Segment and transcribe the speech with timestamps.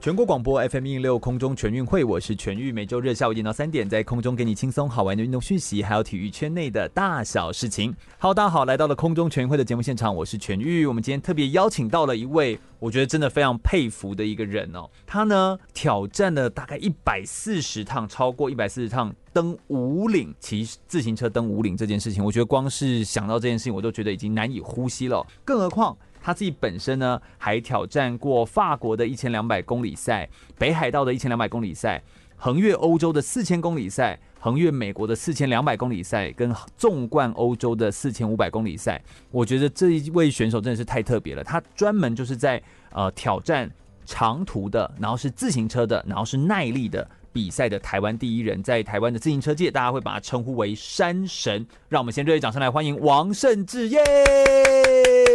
[0.00, 7.94] 全国广播 FM 一零六空中全运会，我是全玉，每周日下午一点到三点，在空中给你轻松好玩的运动讯息，还有体育圈内的大小事情。
[8.16, 10.86] 好，大家好，来到了空中全运会的节目现场，我是全玉。
[10.86, 14.88] 我们今天特别邀请到了一位，我觉得真的非常佩服的一个人哦。
[15.06, 25.94] 他呢挑战了大概一百四十趟，超过一百四十趟登五岭，骑自行车登五岭这件事情，我觉得光是想到这件事情，我都觉得已经难以呼吸了，更何况。
[26.20, 30.28] 他自己本身呢，还挑战过法国的一千两百公里赛、
[30.58, 32.02] 北海道的一千两百公里赛、
[32.36, 39.02] 横越欧洲的四千公里赛、横越美国的四千两百公里赛，跟纵贯欧洲的四千五百公里赛。
[39.30, 41.42] 我觉得这一位选手真的是太特别了。
[41.44, 43.70] 他专门就是在呃挑战
[44.04, 51.66] 长途的，然后是自行车的，然后是耐力的比赛的台湾第一人，在台湾的自行车界，大家会把他称呼为山神。
[51.88, 54.00] 让我们先热烈掌声来欢迎王胜志耶！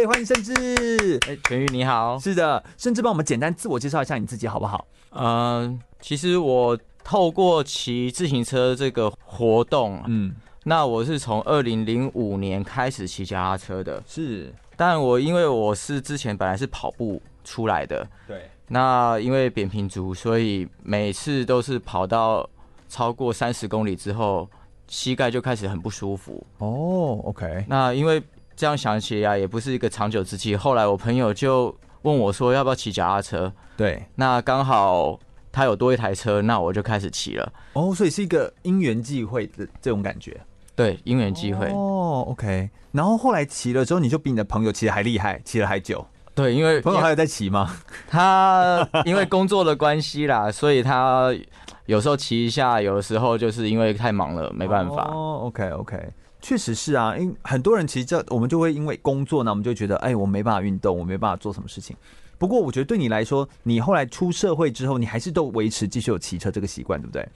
[0.06, 4.86] 欢迎胜志，哎，全宇你好，是的，胜志帮我们简单自我介绍一下你自己好不好？
[5.10, 22.48] 嗯、呃，其实我透过骑自行车这个活动，嗯，那我是从二零零五年开始骑脚踏车的，是，但我因为我是之前本来是跑步出来的，对，那因为扁平足，所以每次都是跑到
[22.88, 24.48] 超过三十公里之后，
[24.88, 26.46] 膝盖就开始很不舒服。
[26.58, 28.22] 哦，OK，那因为。
[28.58, 30.56] 这样想起来也不是一个长久之计。
[30.56, 35.20] 后来我朋友就问我说：“要不要骑脚踏车？”对，那刚好
[35.52, 37.52] 他有多一台车，那我就开始骑了。
[37.74, 40.40] 哦，所以是一个因缘际会的这种感觉。
[40.74, 41.66] 对，因缘际会。
[41.66, 42.70] 哦，OK。
[42.92, 46.06] 然后后来骑了之后，你就比你的朋友骑的还厉害，骑了还久。
[46.36, 47.74] 对，因为朋友还有在骑吗？
[48.06, 51.34] 他因为工作的关系啦，所以他
[51.86, 55.10] 有时候骑一下，有的时候就是因为太忙了，没办法。
[55.10, 56.12] 哦，OK，OK。
[56.42, 61.96] 确实是啊，因很多人其实这我们就会因为工作呢，我们就觉得哎，我没办法运动，我没办法做什么事情。
[62.38, 67.26] 不过我觉得对你来说，你后来出社会之后，你还是都维持继续有骑车这个习惯，对不对？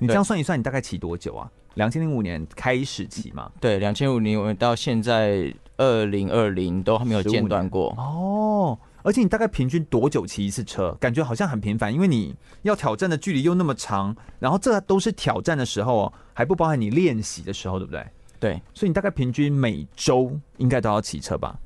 [0.00, 1.48] 你这样算一算，你大概骑多久啊？
[1.78, 3.48] 两千零五年开始骑嘛？
[3.60, 8.76] 对，两千零五年到现在二零二零都还没有间断过哦。
[9.04, 10.90] 而且你大概平均多久骑一次车？
[10.98, 18.04] 感觉好像很频繁，因为你要挑战的距离又那么长，然后这都是挑战的时候哦，还不包含你练习的时候，对不对？
[18.40, 21.56] 对，所以你大概平均每周应该都要骑车吧？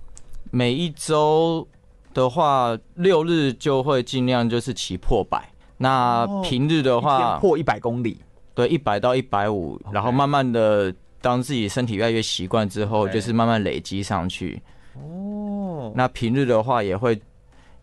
[0.51, 1.67] 每一周
[2.13, 5.49] 的话，六日就会尽量就是骑破百。
[5.79, 8.21] 那平日的话，破一百公里，
[8.55, 14.61] 对，一百到一百五，然后慢慢的，当自己身体越来越习惯之后，就是慢慢累积上去。
[14.95, 17.21] 哦，那平日的话，也会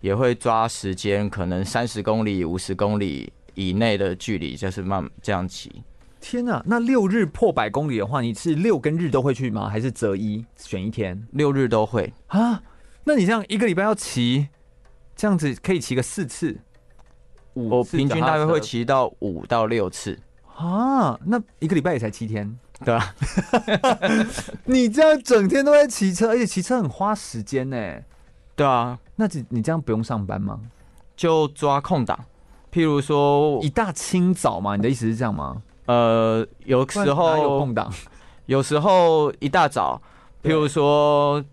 [0.01, 5.83] 也会抓时间，可能三十公里、五十公里以内的距离，就是慢这样骑。
[6.21, 9.69] 天呐，那六日破百公里的话，你是六跟日都会去吗？
[9.69, 11.25] 还是择一选一天？
[11.31, 12.61] 六日都会啊？
[13.05, 14.49] 那你这样一个礼拜要骑，
[15.15, 16.59] 这样子可以骑个四次，
[17.53, 20.19] 五次，我平均大约会骑到五到六次
[20.67, 21.19] 啊？
[21.25, 23.15] 那一个礼拜也才七天，对吧？
[24.65, 27.77] 你这样整天都在骑车，而且骑车很花时间呢。
[28.55, 30.59] 对啊，那你这样不用上班吗？
[31.15, 32.19] 就抓空档，
[32.71, 34.75] 譬如说一大清早嘛？
[34.75, 35.61] 你的意思是这样吗？
[35.85, 37.91] 呃，有时候有空档，
[38.45, 40.01] 有时候一大早，
[40.43, 41.43] 譬如说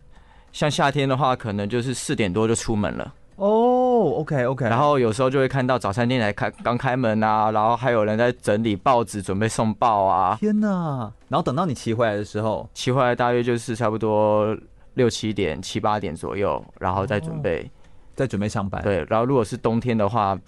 [0.52, 3.14] 像夏天的话，可能就是四点多就出门了。
[3.36, 4.64] 哦，OK OK。
[4.66, 10.36] 然后有时候就会看到早餐店来开刚开门啊，然后还有人在整理报纸准备送报啊。
[10.40, 11.12] 天哪！
[11.28, 14.56] 然后等到你骑回来的时候，骑回来大约就是差不多
[14.94, 17.70] 六七点、七八点左右，然后再准备，
[18.14, 18.82] 再准备上班。
[18.82, 20.38] 对，然后如果是冬天的话，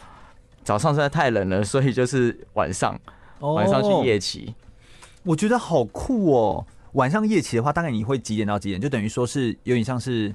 [0.64, 2.98] 早上实在太冷了，所以就是晚上。
[3.40, 4.54] 晚上去夜骑，oh,
[5.30, 6.66] 我觉得好酷哦！
[6.94, 8.80] 晚上夜骑的话，大概你会几点到几点？
[8.80, 10.34] 就等于说是有点像是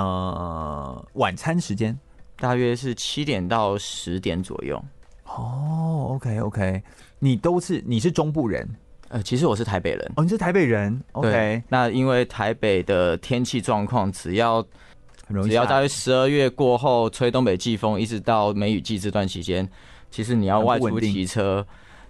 [0.00, 1.98] 呃晚餐时间，
[2.38, 4.82] 大约是七点到十点左右。
[5.24, 6.82] 哦、oh,，OK OK，
[7.18, 8.68] 你都是你是中部人？
[9.08, 10.12] 呃，其实我是台北人。
[10.16, 14.64] 哦，你是台北人？OK，那因为台北的天气状况，只要
[15.42, 19.68] 只要大约十二月过后吹东北季风，一直到梅雨季这段期间，
[20.10, 21.66] 其实你要外出骑车。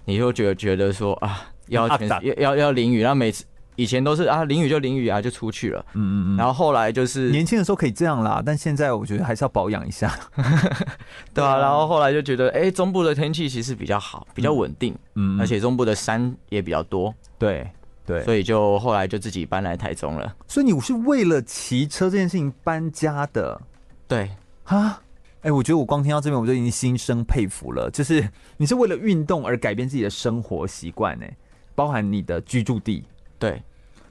[0.08, 3.44] 你就觉得觉得说啊，要要要要淋雨，然后每次
[3.76, 10.18] 以前都是啊淋雨就淋雨啊就出去了，嗯嗯嗯，然后后来就是年轻的时候可以这样啦，但现在我觉得还是要保养一下，
[11.32, 17.70] 对啊，然后后来就觉得哎、欸，中部的天气其实比较好，比较稳定，嗯，而且中部的山也比较多，对，
[18.04, 20.34] 对，所以就后来就自己搬来台中了。
[20.48, 23.60] 所以你是为了骑车这件事情搬家的？
[24.08, 24.30] 对。
[24.64, 25.00] 啊，
[25.42, 27.88] 哎、欸，我觉得我光听到这边我就已经心生佩服了。
[27.92, 31.26] 就是你是为了运动而改变自己的生活习惯，呢，
[31.76, 33.04] 包含你的居住地。
[33.38, 33.62] 对，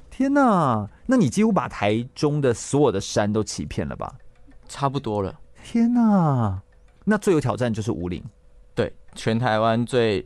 [0.10, 4.14] 天哪，那你几乎把台中的所有的山都骑遍了吧？
[4.68, 5.40] 差不多了。
[5.64, 6.62] 天哪，
[7.04, 8.24] 那最有挑战就是武岭。
[8.74, 10.26] 对，全台湾最。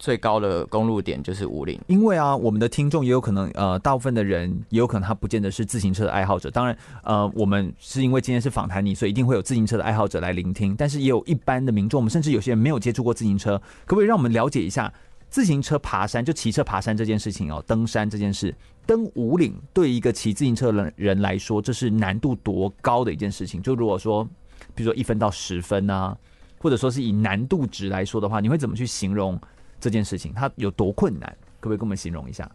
[0.00, 6.48] 最高的公路点就是武岭，因为啊，我们的听众也有可能，呃，大部分的人也有可能他不见得是自行车的爱好者。
[6.52, 10.76] 当然，呃，我们是因为今天是访谈你，所以一定会有自行车的爱好者来聆听。
[10.76, 14.92] 但是也有一般的民众，我们甚至有些人没有接触过自行车，可不可以让我们了解一下
[15.30, 18.54] 自行车爬山，就骑车爬山这件事情哦，登山这件事，
[18.86, 23.62] 登五岭对一个骑自行车的人来说，这是难度多高的一件事情？
[23.62, 24.26] 就如果说，
[24.74, 26.16] 比如说一分到十分啊，
[26.58, 29.38] 或者说是以难度值来说的话，你会怎么去形容？
[29.80, 31.28] 这件事情它有多困难？
[31.60, 32.50] 可不可以跟我们形容一下？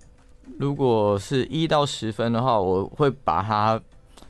[0.60, 3.82] 如果是一到十分的话，我会把它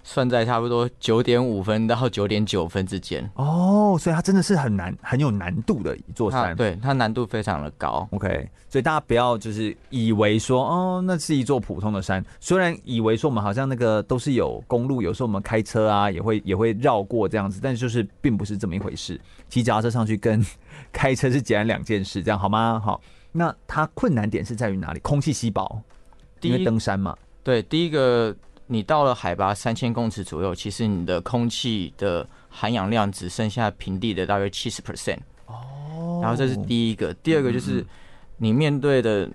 [0.03, 3.27] 算在差不多九点五分到九点九分之间。
[3.35, 6.55] 哦，所以它真的是很难、很有难度的一座山。
[6.55, 8.07] 对，它难度非常的高。
[8.11, 12.23] OK，所以大家不要就是以为说哦，那是一座普通的山。
[12.39, 19.19] 虽然以为说我们好像那个都是有公路，有时候我们开车啊也会也会绕过这样子，但是就是并不是这么一回事。
[19.50, 20.45] 骑脚踏车上去跟
[20.91, 22.81] 开车是截然两件事，这样好吗？
[22.83, 23.00] 好，
[23.31, 25.00] 那它困难点是在于哪里？
[25.00, 25.81] 空气稀薄，
[26.41, 27.15] 因为登山嘛。
[27.44, 28.35] 对，第一个，
[28.74, 35.20] 你到了海拔三千公尺左右，其实你的空气的含氧量只剩下平地的大约七十 percent。
[35.46, 36.20] 哦。
[36.24, 37.86] 然后这是第一个，第二个就是
[38.38, 39.30] 你面对的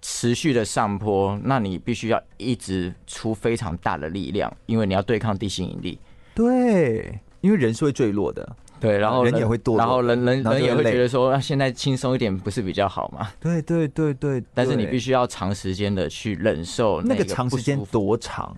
[0.00, 5.98] 持续的上坡，那你必须要一直出非常大的力量，因为你要对抗地心引力。
[6.32, 8.56] 对，因为人是会坠落的。
[8.78, 13.26] 对，然后人也会然后人人人也会觉得说，现在轻松一点不是比较好吗？
[13.40, 18.54] 对对对对，但是你必须要长时间的去忍受那个，那个长时间多长？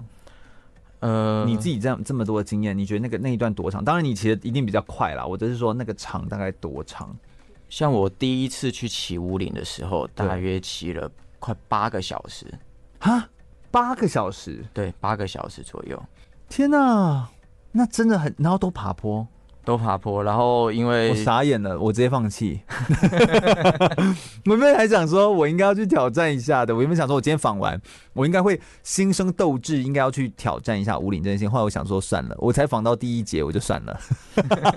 [1.00, 3.85] 呃，你自己这样这么多的经验，你觉得那个那一段多长？
[3.85, 7.17] 当然你骑的一定比较快啦，我只是说那个长大概多长？
[7.69, 12.47] 像我第一次去骑五岭的时候，大约骑了快八个小时。
[12.99, 13.29] 哈，
[13.71, 14.65] 八个小时？
[14.73, 16.03] 对，八个小时左右。
[16.49, 17.29] 天哪，
[17.71, 19.27] 那真的很，然后都爬坡。
[19.69, 22.59] 都爬坡，然后因为我傻眼了，我直接放弃。
[24.47, 26.75] 我原本还想说，我应该要去挑战一下的。
[26.75, 27.79] 我原本想说，我今天访完，
[28.15, 31.50] 我应该会心生斗志，应该要去挑战一下五岭真心。
[31.50, 34.00] 后来我想说，算了，我才访到第一节，我就算了。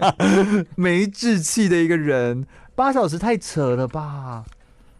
[0.76, 2.46] 没志气的一个人，
[2.76, 4.44] 八小时太扯了吧，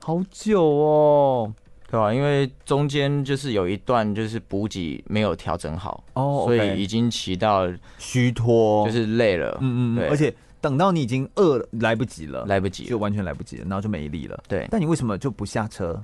[0.02, 1.54] 好久哦。
[1.92, 2.14] 对吧？
[2.14, 6.46] 因为中间就是有一段就是补给没有调整好哦，oh.
[6.46, 7.68] 所以已经骑到
[7.98, 9.58] 虚脱，就是累了。
[9.60, 10.08] 嗯嗯，对。
[10.08, 14.42] 而且等到你已经饿了，来不及了，来不及，就完全来不及了，然后就没力了。
[14.48, 14.66] 对。
[14.72, 16.02] 但你为什么就不下车？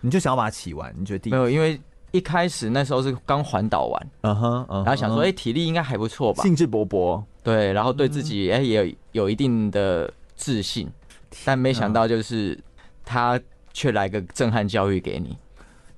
[0.00, 0.94] 你就想要把它骑完？
[0.98, 1.30] 你觉得？
[1.30, 1.78] 没有，因为
[2.12, 6.42] 一开始那时候是刚环岛完，嗯哼，然后想说，哎，体力应该还不错吧？
[6.42, 7.22] 兴致勃勃。
[7.42, 10.88] 对，然后对自己哎也有有一定的自信，
[11.44, 12.58] 但没想到就是
[13.04, 13.38] 他。
[13.78, 15.36] 却来个震撼教育给你，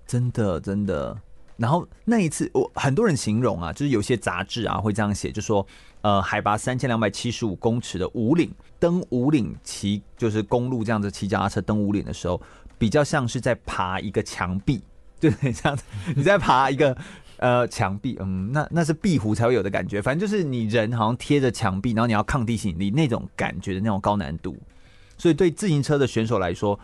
[0.06, 1.16] 真的真的。
[1.56, 5.66] 然后那一次，我很多人形容啊，就是有些杂志啊会这样写，就说
[6.02, 12.38] 呃，海拔三千两百七十五公尺的五岭，登五岭骑就是公路这样子骑脚踏车登五岭的时候，
[12.76, 14.82] 比较像是在爬一个墙壁，
[15.18, 15.74] 就很像
[16.14, 16.94] 你在爬一个
[17.38, 20.02] 呃墙壁，嗯，那那是壁虎才会有的感觉。
[20.02, 24.54] 反正就是你人好像贴着墙壁，然后你要抗地心引力那种感觉的那种高难度。
[25.16, 26.78] 所以对自行车的选手来说，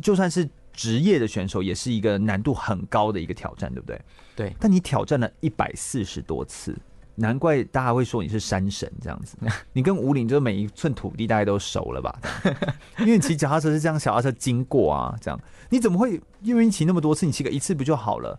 [0.00, 4.00] 就算是职业的选手，也是一个难度很高的一个挑战，对不对？
[4.34, 4.56] 对。
[4.60, 6.76] 但你挑战了一百四十多次，
[7.14, 9.36] 难怪大家会说你是山神这样子。
[9.72, 12.20] 你跟吴岭就每一寸土地大概都熟了吧？
[13.00, 18.38] 因为你骑脚踏车是这样，小踏车经过啊，这样你怎么会因为你骑那么多次，你骑个一次不就好了？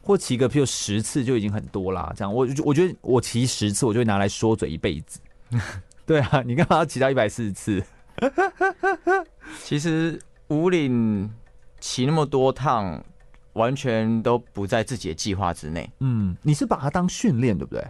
[0.00, 2.10] 或骑个譬如十次就已经很多啦。
[2.16, 5.20] 这样我我觉得我骑十次，我就会拿来说嘴一辈子。
[6.06, 7.84] 对啊，你干嘛要骑到一百四十次？
[9.62, 10.18] 其实。
[10.48, 11.30] 武岭
[11.80, 13.02] 骑那么多趟，
[13.52, 15.88] 完全都不在自己的计划之内。
[16.00, 17.86] 嗯，你是把它当训练，对不对？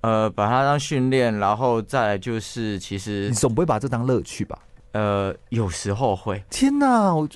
[0.00, 4.58] 呃，把它当训练，然后再来就是，其实你总不会把这当乐趣吧？
[4.92, 6.44] 呃，有时候会。
[6.50, 7.14] 天哪！
[7.14, 7.28] 我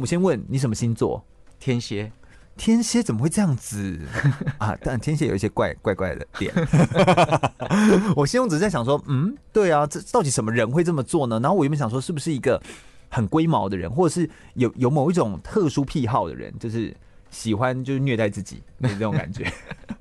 [0.00, 1.22] 我先问你什么星座？
[1.60, 2.10] 天蝎。
[2.56, 4.00] 天蝎怎么会这样子
[4.58, 4.76] 啊？
[4.82, 6.52] 但天蝎有一些怪怪怪的点。
[8.16, 11.38] 我心中只是在想说，嗯，对啊，这到底什么人会这么做呢？
[11.38, 12.60] 然后我原本想说，是不是一个？
[13.08, 16.94] 很龟毛的人，或者是有有某一种特殊癖好的人，就是
[17.30, 19.50] 喜欢就是虐待自己，那这种感觉。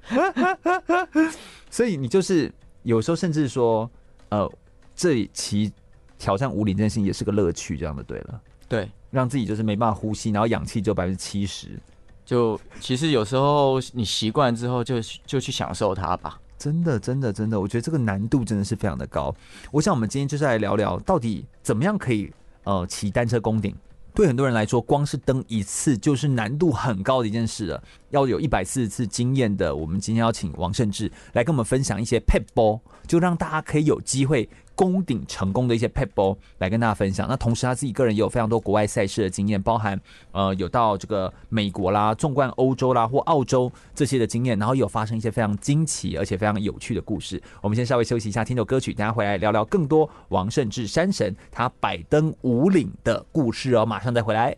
[1.69, 2.51] 所以你就是
[2.83, 3.89] 有时候甚至说，
[4.29, 4.49] 呃，
[4.95, 5.71] 这其
[6.17, 8.41] 挑战无理这件事情也是个乐趣，这样的对了。
[8.67, 11.79] 对，让自己就是没办法呼吸，然后氧气只有百分之七十，
[12.25, 16.39] 就其实有时候你习惯之后就，就就去享受它吧。
[16.57, 19.33] 真的，真的，真的，我觉得这个难度真的是非常的高。
[19.71, 22.31] 我想我们今天就是来聊聊，到底怎么样可以
[22.67, 23.73] 呃骑单车攻顶。
[24.13, 27.83] 对很多人来说，光是登一次就是难度很高的一件事了。
[28.09, 34.49] 要有一百四十次经验的，我们今天要请王胜志来跟我们分享一些配波，就让大家可以有机会。
[34.77, 37.27] 攻顶成功的一些撇步来跟大家分享。
[37.27, 39.99] 那同时他自己个人也有非常多国外赛事的经验，包含
[40.31, 47.41] 呃有到这个美国啦、纵贯欧洲啦或澳洲这些的经验，然后有发生一些非常惊奇而且非常有趣的故事。
[47.59, 53.83] 我们先稍微休息一下，听首歌曲，等下回来聊聊更多王胜志山神他百登五岭的故事哦。
[53.83, 54.55] 马上再回来。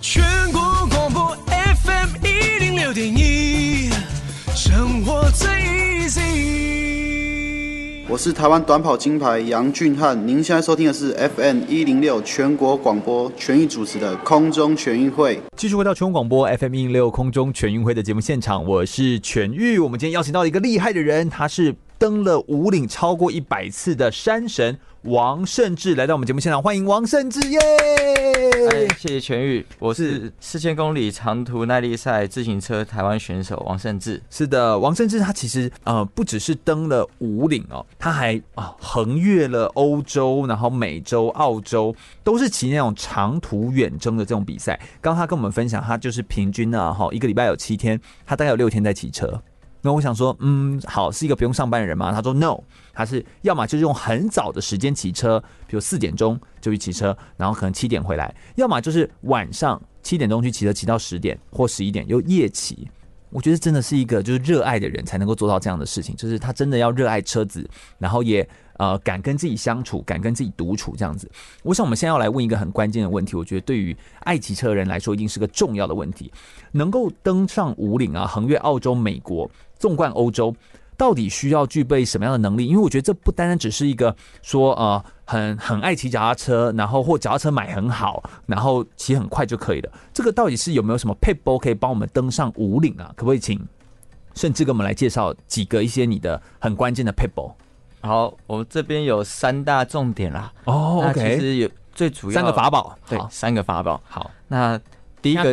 [0.00, 3.90] 全国广播 FM 一零六点一，
[4.54, 6.61] 生活最 easy。
[8.12, 15.40] 我是台湾短跑金牌杨俊翰，您现在收听的是 FM 一零六全国广播全域主持的空中全运会。
[15.56, 19.78] 继续回到全国广播 FM 一零六空中全运会的节目现场，我是全域。
[19.78, 24.78] 我们今天邀请到一个厉害的人，他是登了五岭超过一百次的山神。
[25.02, 27.58] 王胜志来到我们节目现场，欢迎王胜志耶！
[28.70, 34.22] 哎，谢谢全宇，我是四千公里长途耐力赛自行车台湾选手王胜志。
[34.30, 41.92] 是的，王胜志他其实呃不只是登了五岭哦，他还啊横越了欧洲，然后美洲、澳洲，
[42.22, 44.78] 都是骑那种长途远征的这种比赛。
[45.00, 49.42] 刚刚他跟我们分享，他就是平均呢哈一个礼拜有七天，他大概有六天在骑车。
[49.84, 52.12] 那我想说，嗯，好，是一个不用上班的人吗？
[52.12, 52.56] 他说，no，
[52.92, 62.88] 他是要么就是用很早的时间骑车，比如四点钟就去骑车，然后可能七点回来；要么就是晚上七点钟去骑车，骑到十点或十一点又夜骑。
[63.30, 68.46] 我觉得真的是一个就是热爱的人才能够做到这样的事情，就是他真的要热爱车子，然后也
[68.76, 71.30] 呃敢跟自己相处，敢跟自己独处这样子。
[71.62, 76.30] 我想我们现在要来问一个很关键的问题，我觉得对于爱骑车的人来说，一定是个重要的问题：
[76.72, 79.50] 能够登上五岭啊，横越澳洲、美国。
[79.78, 80.54] 纵贯欧洲，
[81.02, 82.64] 到底需要具备什么样的能力？
[82.64, 89.90] 因为我觉得这不单单只是一个说呃很很爱骑脚踏车，然后或脚踏车买很好，然后骑很快就可以了。
[90.14, 93.12] 这个到底是有没有什么撇步可以帮我们登上五岭啊？
[93.16, 93.60] 可不可以请
[94.36, 97.52] 甚至给我们来介绍几个一些你的很关键的撇步？
[98.02, 100.52] 好，我们这边有三大重点啦。
[100.66, 104.00] 哦，OK，其实有最主要三个法宝，对，三个法宝。
[104.04, 104.80] 好，那
[105.20, 105.52] 第一个，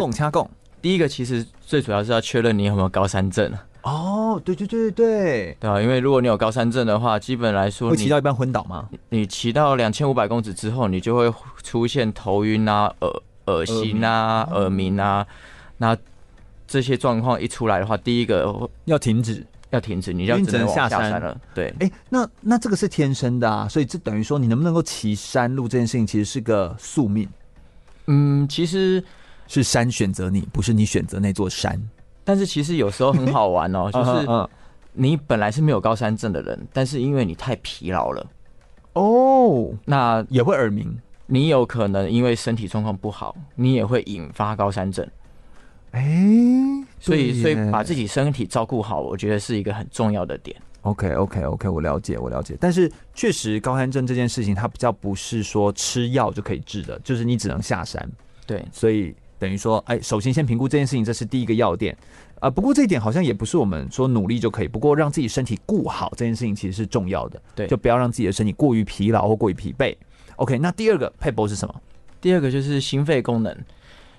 [0.79, 3.51] 第一个其实最主要是要确认你有没有高山症。
[3.81, 5.81] 哦，对对对对对啊！
[5.81, 8.89] 因为如果你有高山症的话，基本来说会骑到一半昏倒吗？
[9.07, 11.33] 你骑到两千五百公尺之后，你就会
[11.63, 15.25] 出现头晕啊、耳恶心啊、耳鸣啊。
[15.77, 15.95] 那
[16.67, 21.39] 这些状况一出来的话，第一个要停止，要停止，你要只能下山了。
[21.55, 27.27] 对，哎，那那这个是天生的啊，所以这等于说你能不能够骑山路这件事情，其实是个宿命。
[28.07, 29.01] 嗯，其实
[29.47, 31.81] 是山选择你，不是你选择那座山。
[32.29, 34.47] 但是其实有时候很好玩哦， 就是
[34.93, 38.23] 你本来是没有高山症的人，但是因为你太疲劳了，
[38.93, 40.95] 哦，那也会耳鸣。
[41.25, 45.03] 你有可能因为身体状况不好，你也会引发高山症。
[45.89, 46.01] 哎，
[46.99, 50.55] 所以所以把自己身体照顾好，我觉得是一个很重要的点。
[50.81, 52.55] OK OK OK，我了解我了解。
[52.59, 58.07] 但是确实高山症这件事情，它比较不是说吃药就可以治的，就是你只能下山。
[58.45, 59.15] 对，所以。
[59.39, 61.95] 等于说，哎，首先先评估这件事情，这是第一个要点
[62.35, 62.51] 啊、呃。
[62.51, 64.67] 不过这一点好像也不是我们说努力就可以。
[64.67, 69.95] 不过让自己身体顾好这件事情其实是重要的，对，就不要让自己的身体过于疲劳或过于疲惫。
[70.35, 71.81] OK，那第二个撇步是什么？
[72.21, 73.57] 第二个就是心肺功能，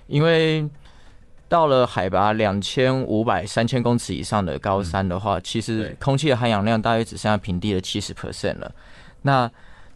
[0.07, 0.67] 因为
[1.47, 8.73] 到了海拔两千五百、三千公尺以上的高山的话，嗯、其实空气的含氧量大约只剩下平地的七十 percent 了。
[9.21, 9.51] 那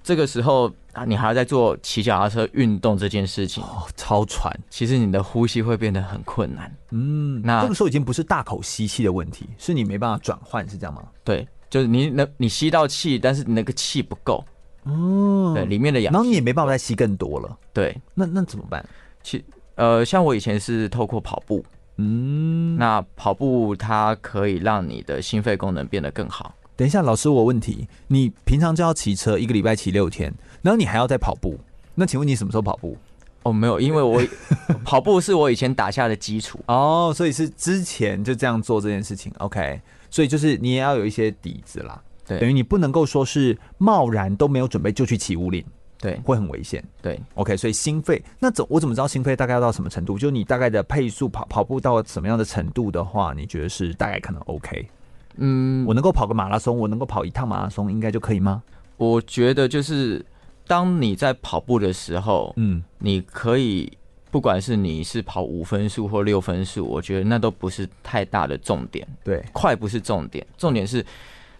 [0.05, 6.71] 这个时候啊，你还要在做骑脚踏车运动这件事情哦，超喘，其实你的呼吸会变得很困难。
[6.91, 11.01] 嗯，那这个时候已经不是大口吸气的问题，是你没办法转换，是这样吗？
[11.23, 14.45] 对，就是你那，你吸到气，但是你那个气不够。
[14.83, 17.57] 哦，对，里面的氧，然后你也没办法再吸更多了。
[17.73, 18.87] 对，那那怎么办？
[19.23, 19.43] 其
[19.73, 21.65] 呃，像我以前是透过跑步，
[21.97, 26.53] 嗯，那跑步它可以让你的心肺功能变得更好。
[26.75, 31.57] 等一下，老师，我问题，你平常就要骑车，一个礼拜骑六天，然后你还要再跑步，
[31.93, 32.97] 那请问你什么时候跑步？
[33.43, 34.21] 哦，没有，因为我
[34.83, 39.31] 跑步是我以前打下的基础哦，所以是之前就这样做这件事情。
[39.37, 39.79] OK，
[40.09, 45.63] 所以就是你也要有一些底子啦，对，等于你不能够说是贸然都没有准备就去骑五岭，
[45.99, 46.83] 对，会很危险。
[47.01, 50.17] 对，OK，所以心肺那怎我怎么知道心肺大概要到什么程度？
[50.17, 54.89] 就你大概的配速跑跑步到什么样的程度的话，你觉得是大概可能 OK？
[55.37, 58.63] 嗯，我能够跑个马拉松，我能够跑一趟马拉松，应该就可以吗？
[58.97, 60.25] 我觉得就是
[60.67, 63.91] 当你在跑步的时候，嗯，你可以
[64.31, 69.07] 不管是你是跑五分数或六分数，我觉得那都不是太大的重点。
[69.23, 71.05] 对，快不是重点，重点是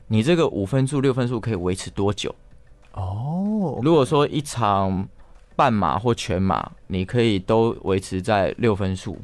[0.08, 2.34] 你这个五分数、六分数可以维持多久？
[2.94, 5.08] 哦，如果说一场
[5.56, 9.18] 半马或全马，你可以都维持在六分速，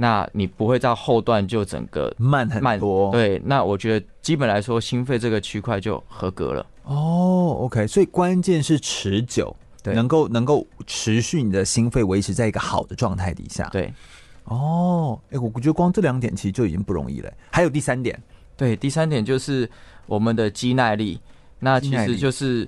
[0.00, 3.10] 那你不会到后段就整个慢很多。
[3.12, 6.66] 对，那我觉得基本来说，心肺这个区块就合格了。
[6.84, 9.54] 哦，OK，所以关键是持久。
[9.82, 13.68] 对，能够能够持续你的心肺维持在一个好的状态底下。
[13.68, 13.92] 对，
[14.44, 17.30] 哦，哎，我觉得光这两点其实就已经不容易了。
[17.50, 18.18] 还有第三点，
[18.56, 19.68] 对，第三点就是
[20.06, 21.20] 我们的肌耐力。
[21.58, 22.66] 那其实就是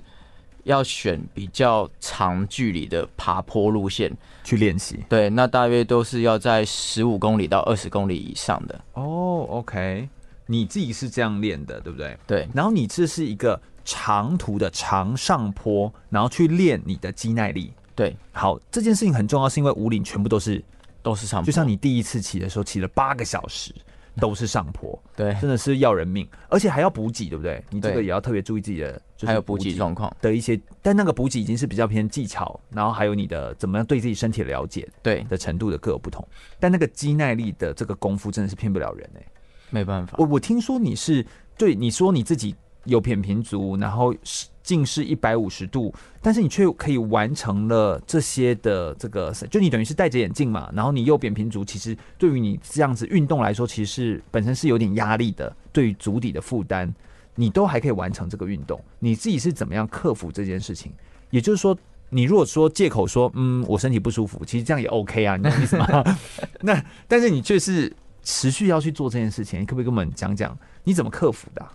[0.65, 5.03] 要选比较长距离的爬坡路线去练习。
[5.07, 8.79] 对，那大约都是要在十五公里到二十公里以上的。
[8.93, 10.07] 哦，OK，
[10.45, 12.17] 你自己是这样练的，对不对？
[12.27, 12.47] 对。
[12.53, 13.59] 然后你这是一个。
[13.85, 17.73] 长途的长上坡，然后去练你的肌耐力。
[17.93, 20.63] 对，好，这件事情很重要，是因为五岭全部都是
[21.01, 23.75] 都是上坡，就像你第一次骑的时候，骑了八个小时
[24.21, 27.61] 都是上坡， 对，真的是要人命，而且还要补给，对不对？
[27.69, 36.27] 你这个也要特别注意自己的，还有补给状况的一些，但那个补给已经是比较偏技巧，然后还有你的怎么样对自己身体的了解，对的程度的各有不同。
[36.59, 39.27] 但那个肌耐力的这个功夫真的是骗不了人哎、欸，
[39.69, 40.15] 没办法。
[40.17, 41.25] 我我听说你是
[41.57, 44.47] 对你说你自己有扁平足，然后是。
[44.63, 56.89] 近视一百五十度，但是你却可以完成了这些的这个，就你等于是戴着眼镜嘛，然后你右扁平足，其实对于你这样子运动来说，其实是本身是有点压力的，对于足底的负担，
[57.35, 60.91] 你都还可以完成这个运动，你自己是怎么样克服这件事情？
[61.29, 61.75] 也就是说，
[62.09, 65.87] 你如果说借口说，嗯，我身体不舒服，其实这样也 OK 啊，你懂意思吗？
[66.61, 71.73] 那但是你却是持续要去做这件事情，你可不可以跟我们讲讲你怎么克服的啊？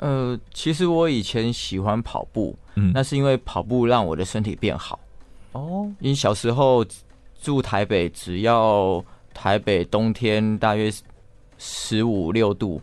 [0.00, 4.98] 呃，其实我以前喜欢跑步，嗯，那是因为跑步让我的身体变好。
[5.52, 6.84] 哦，因为小时候
[7.40, 10.92] 住台北，只要台北冬天大约
[11.56, 12.82] 十五六度，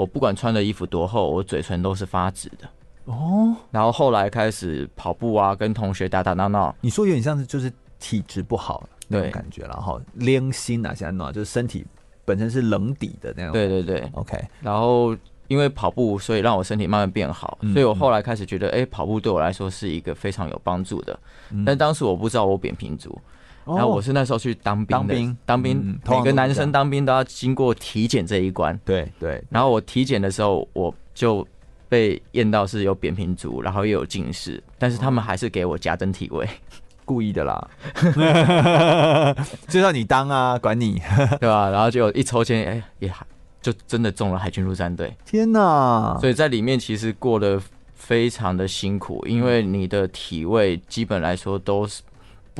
[0.00, 2.66] 我不管穿的衣服多厚，我嘴唇都是发紫的。
[3.04, 6.74] 哦，然后后来开始跑步啊，跟同学打打闹闹。
[6.80, 11.84] 你说有点像是就是体质不好那种感觉，然后凉心啊，现在暖，就是身体
[12.24, 13.52] 本身是冷底的那种。
[13.52, 15.14] 对对对，OK，然后。
[15.48, 21.18] 因为跑步，所以让我身体慢慢变好，所以我后来开始觉得，哎、欸，跑步对我来说是一个非常有帮助的。
[21.66, 23.20] 但当时我不知道我扁平足，
[23.64, 28.78] 然后我是那时候去当兵的，当兵，每个男生当兵都要经过体检这一关。
[28.84, 29.42] 对对。
[29.48, 31.46] 然后我体检的时候，我就
[31.88, 36.48] 被验到是有扁平足，然后又有近视，但是他们还是给我加增体位，
[37.04, 37.68] 故意的啦，
[39.68, 41.00] 就让你当啊，管你，
[41.40, 41.70] 对吧？
[41.70, 43.24] 然后就一抽签，哎，也还。
[43.62, 46.16] 就真的中了海军陆战队，天哪！
[46.18, 47.60] 所以在里面其实过得
[47.94, 52.00] 非常的辛苦，因为你的体位基本来说都是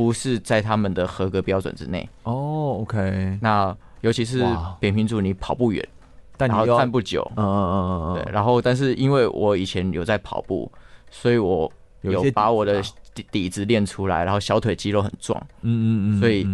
[0.01, 2.09] 不是在他们的合格标准之内。
[2.23, 3.39] 哦，OK。
[3.43, 4.43] 那尤其是
[4.79, 5.87] 扁平足，你跑不远，
[6.39, 7.21] 但你要站不久。
[7.37, 8.15] 嗯嗯嗯嗯嗯。
[8.15, 10.71] 对，然后但是因为我以前有在跑步，
[11.11, 12.83] 所以我有把我的
[13.15, 15.39] 底底子练出来，然后小腿肌肉很壮。
[15.61, 16.21] 嗯嗯嗯。
[16.21, 16.47] 所以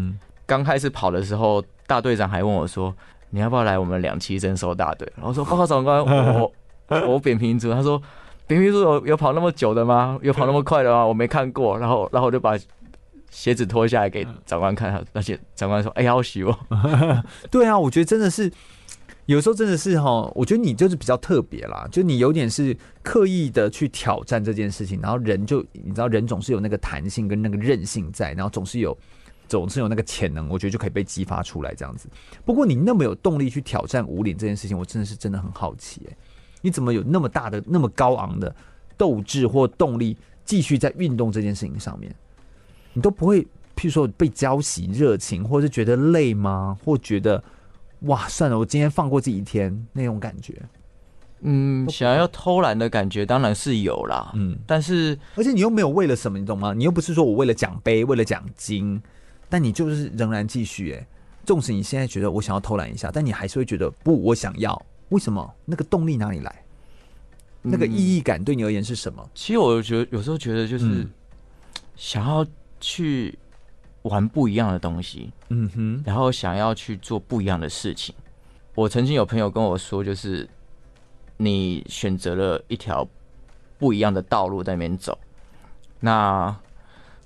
[0.45, 2.93] 刚开始跑的时候，大队长还问我说。
[3.31, 5.13] 你要不要来我们两期征收大队？
[5.17, 6.01] 然后说报告长官，
[6.41, 6.51] 我
[7.09, 7.73] 我扁平足。
[7.73, 8.01] 他说
[8.47, 10.17] 扁平足有有跑那么久的吗？
[10.23, 11.05] 有跑那么快的吗？
[11.05, 11.77] 我没看过。
[11.77, 12.57] 然后然后我就把
[13.31, 16.59] 鞋子脱下来给长官看， 那些长官说：“哎呀，好喜哦。
[17.51, 18.51] ”对啊，我觉得真的是
[19.27, 28.97] 有时候真的是哈，我觉得你就是比较特别啦，就你有点是刻意的去挑战这件事情，然后人就你知道人总是有那个弹性跟那个韧性在，然后总是有。
[29.49, 32.09] 总是有那个潜能，我觉得就可以被激发出来这样子。
[32.45, 36.17] 不过你那么有动力去挑战武岭这件事情，我真的是真的很好奇哎，
[36.63, 38.53] 你怎么有那么大的、那么高昂的
[38.97, 42.13] 斗志或动力，继续在运动这件事情上面？
[42.97, 43.43] 你都不会，
[43.77, 46.75] 譬如说被浇熄热情，或是觉得累吗？
[46.83, 47.45] 或觉得
[48.01, 50.55] 哇，算了，我今天放过这一天那种感觉？
[51.41, 54.33] 嗯，想要偷懒的感觉当然是有啦。
[54.35, 56.73] 嗯，但是而且你又没有为了什么，你懂吗？
[56.73, 59.01] 你又不是说我为了奖杯，为了奖金。
[59.51, 61.07] 但你就是仍然继续哎，
[61.45, 64.81] 纵使你现在觉得我想要偷懒一下，但你还是会觉得不，我想要。
[65.11, 65.55] 为什么？
[65.67, 66.65] 那个动力哪里来？
[67.63, 69.23] 那个意义感对你而言是什么？
[69.23, 71.07] 嗯，其实我觉得有时候觉得就是
[71.95, 72.45] 想要
[72.81, 73.39] 去
[74.03, 78.15] 玩不一样的东西，嗯哼，然后想要去做不一样的事情。
[78.75, 80.49] 我曾经有朋友跟我说，就是
[81.37, 83.09] 你选择了一条
[83.79, 85.19] 不一样的道路在那边走，
[86.01, 86.55] 那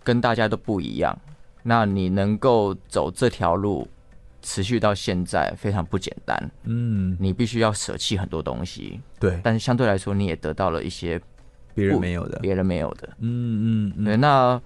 [0.03, 1.17] 跟大家都不一样。
[1.63, 3.87] 那你能够走这条路
[4.41, 11.21] 持续到现在非常不简单，嗯，你必须要舍弃很多东西，对，但是相对来说你也得到了一些
[11.75, 14.59] 别人没有的，别人没有的，嗯嗯，对，那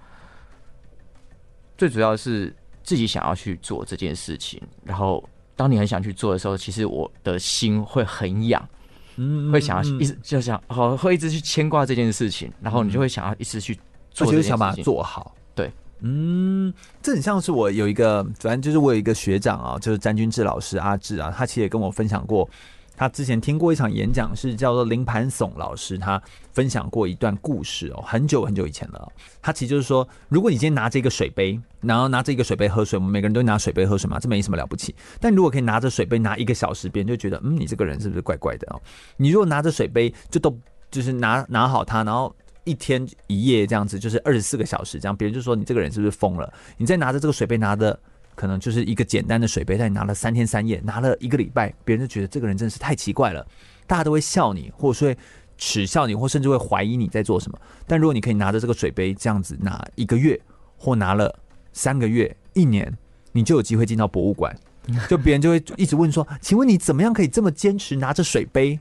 [1.77, 5.23] 最主要是自己想要去做这件事情，然后
[5.55, 8.67] 当你很想去做的时候，其实我的心会很痒，
[9.15, 13.77] 嗯，会想要一直就想好，会一直去牵挂这件事情，然后你就会想要一直去
[14.11, 15.35] 做，就是想把它做好。
[15.53, 22.49] 对，嗯，这很像是我有一个，反正就是我有一个学长啊，就是詹君志老师阿志啊，他其实也跟我分享过。
[22.95, 29.11] 他之前听过一场演讲，是叫做林盘耸老师，他分享过一段故事哦，很久很久以前了。
[29.41, 34.95] 他其实就是说，如果你今天拿着一个水杯，然后拿着一个水杯喝水，我们每个人都拿水杯喝水嘛，这没什么了不起。
[35.19, 38.81] 但如果可以拿着水杯拿一个小时，别人就觉得，嗯，你这个人是不是怪怪的哦？
[39.17, 40.57] 你如果拿着水杯就都
[40.89, 46.53] 就是拿拿好它，然后一天一夜这样子，就是二十四个小时这样，别人就说你这个人是不是疯了？
[46.77, 47.99] 你再拿着这个水杯拿着。
[48.35, 53.45] 可能就是一个简单的水杯，但你拿了三天三夜，拿了一个礼拜，别人就觉得这个人真的是太奇怪了，
[53.87, 55.17] 大家都会笑你，或者说会
[55.57, 57.57] 耻笑你，或甚至会怀疑你在做什么。
[57.87, 60.39] 但如果你可以拿着这个水杯这样子拿一个月，
[60.77, 61.33] 或拿了
[61.71, 62.95] 三个月、一年，
[63.31, 64.55] 你就有机会进到博物馆，
[65.09, 68.79] 就别人就会一直问说：“请问你怎么样可以这么坚持拿着水杯？”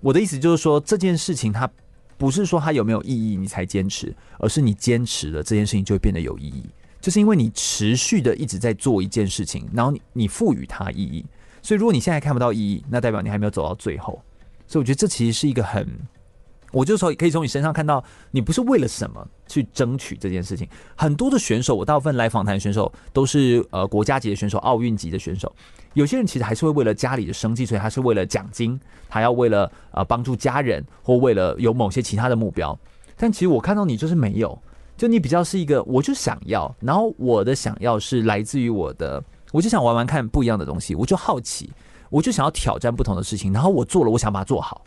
[0.00, 1.68] 我的意思就是说，这件事情它
[2.18, 6.64] 不是说它有没有意义你才坚持，而是你坚持了这件事情就会变得有意义。
[7.04, 11.22] 就是因为你持续的一直在做一件事情，然后你你赋予它意义，
[11.60, 14.18] 所以如果你现在看不到意义，那代表你还没有走到最后。
[14.66, 15.86] 所以我觉得这其实是一个很，
[16.72, 20.66] 我就说可以从你身上看到，你不是为了什么去争取这件事情。
[20.96, 25.54] 很多的选手，我大部分来访谈选手都是呃国家级的选手、奥运级的选手。
[25.92, 32.78] 有些人其实还是会为了家里的生计，所以他是为了奖金，他要为了呃帮助家人，或为了有某些其他的目标。
[33.14, 34.58] 但其实我看到你就是没有。
[34.96, 41.70] 就你比较是一个，我就想要，然后我的想要是来自于我的，我就想玩玩看不一样的东西，我就好奇，
[42.10, 44.84] 我就想要挑战不同的事情，然后我做了，我想把它做好，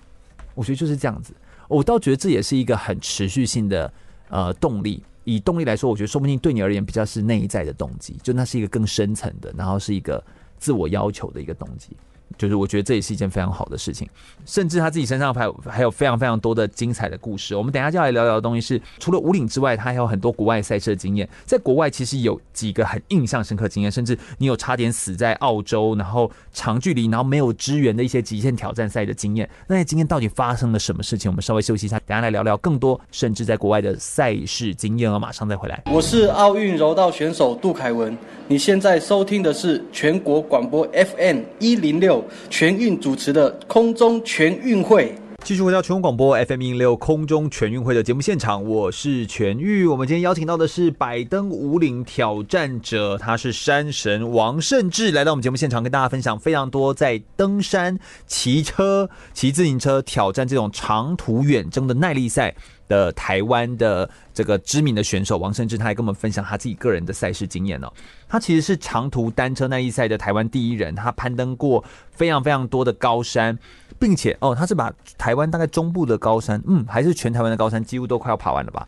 [0.56, 1.34] 我觉得就是这样子。
[1.68, 3.92] 我倒觉得这也是一个很持续性的
[4.30, 5.04] 呃动力。
[5.26, 10.24] 以动力来说，我觉得说不定对你而言比较是内在的动机，就那是一个更深层的，然后是一个
[10.58, 11.98] 自我要求的一个动机。
[12.38, 14.08] 就是我觉得这也是一件非常好的事情，
[14.46, 17.56] 甚至他自己身上还有还有非常非常多的精彩的故事。
[17.56, 21.28] 我们等一下就要来聊聊的东西是，除了五岭之外，他还有很多国外赛车经验。
[21.46, 29.50] 在国外其实有几个很印象深刻经验，甚至你有差点死在澳洲，然后长距离然后没有支援的一些极限挑战赛的经验。
[29.68, 31.32] 那些经验到底发生了什么事情？
[31.32, 35.18] 我们稍微休息一下，等下来聊聊更多，甚至在国外的赛事经验哦。
[35.18, 35.82] 马上再回来。
[35.92, 38.16] 我是奥运柔道选手杜凯文，
[38.48, 42.17] 你现在收听的是全国广播 FM 一零六。
[42.50, 49.86] 全运主持的空中全运会，继续回到全国广播 FM 一六空中全运会的节目现场，我是全玉。
[49.86, 62.56] 我们今天邀请到的是百登五岭挑战者，他是山神王胜志，来到我们节目现场，跟大家分享非常多在登山、骑车、骑自行车挑战这种长途远征的耐力赛。
[62.88, 67.92] 的台湾的这个知名的选手王胜志，他还跟我们分享他自己个人的赛事经验哦。
[68.28, 73.58] 他其实是长途单车耐力赛的台湾第一人，他攀登过非常非常多的高山，
[74.00, 78.88] 并且哦，他是把台湾大概中部的高山，嗯，还是全台湾的高山，几乎都快要爬完了吧。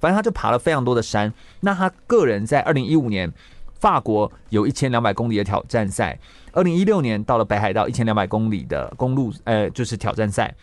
[0.00, 1.32] 反正他就爬了非常多的山。
[1.60, 3.30] 那他个人在二零一五年
[3.78, 6.18] 法国有一千两百公里的挑战赛，
[6.52, 10.54] 二零一六年到了北海道一千两百公里的公路，呃，就是挑战赛。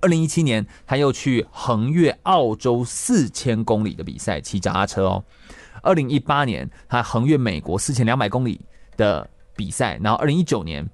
[0.00, 5.24] 二零一七年，他又去横越澳洲四千公里的比赛，骑脚踏车哦。
[5.82, 8.60] 二零一八年，他横越美国四千两百公里
[8.96, 10.88] 的比赛，然后二零一九年，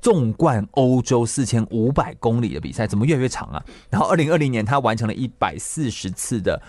[0.00, 3.64] 纵贯欧洲四千五百公里的比赛，怎么越来越长啊？
[3.90, 6.60] 然后二零二零年，他完成了一百四十次的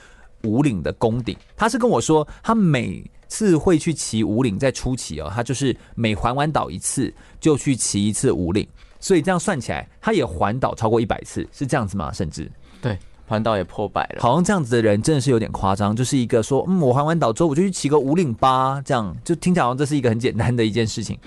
[0.43, 1.35] 武岭的攻顶。
[1.55, 8.67] 他是跟我说，他每次会去骑武岭，在初期哦，他就是每环完岛一次，就去骑一次武岭。
[9.05, 12.11] 所以这样算起来，他也环岛超过一百次，是这样子吗？
[12.11, 14.19] 甚至对，环岛也破百了。
[14.19, 21.19] 好像这样子的人真的是有点夸张，就是一个说，嗯，我环完岛之后，我就去骑个五岭八，这样就听起来好像这是一个很简单的一件事情。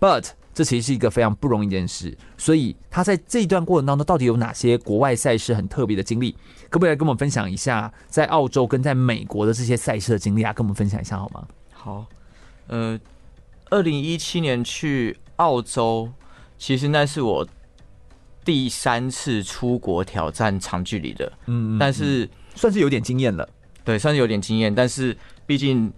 [0.00, 2.18] But 这其实是一个非常不容易的一件事。
[2.36, 6.32] 所以他在这一段过程当中，到底有哪些国外赛事很特别的经历？
[6.68, 10.52] 可不可以来跟我们分享一下，在澳洲跟在美国的这些赛事的经历啊？
[10.52, 11.46] 跟我们分享一下好吗？
[11.72, 12.04] 好，
[12.66, 12.98] 呃，
[13.70, 16.10] 二零一七年去澳洲。
[16.60, 17.44] 其实那是我
[18.44, 23.48] 第三次出国挑战长距离的，嗯，嗯，但是算是有点经验了，
[23.82, 24.72] 对，算是有点经验。
[24.72, 25.90] 但是毕竟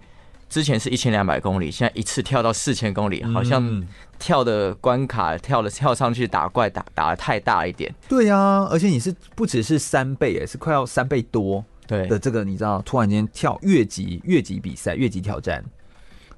[0.47, 3.85] 之前是一千两百公里，现在一次跳到四千公里，好像
[4.17, 7.93] 跳的关卡跳了跳上去打怪打打的太大一点。
[8.07, 15.61] 对呀，而且你是不只是三倍，也，是快要三倍多，对的这个你知道，突然间跳越级越级比赛越级挑战，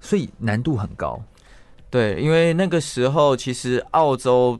[0.01, 1.23] 所以难度很高。
[1.95, 4.59] 对，因为那个时候其实澳洲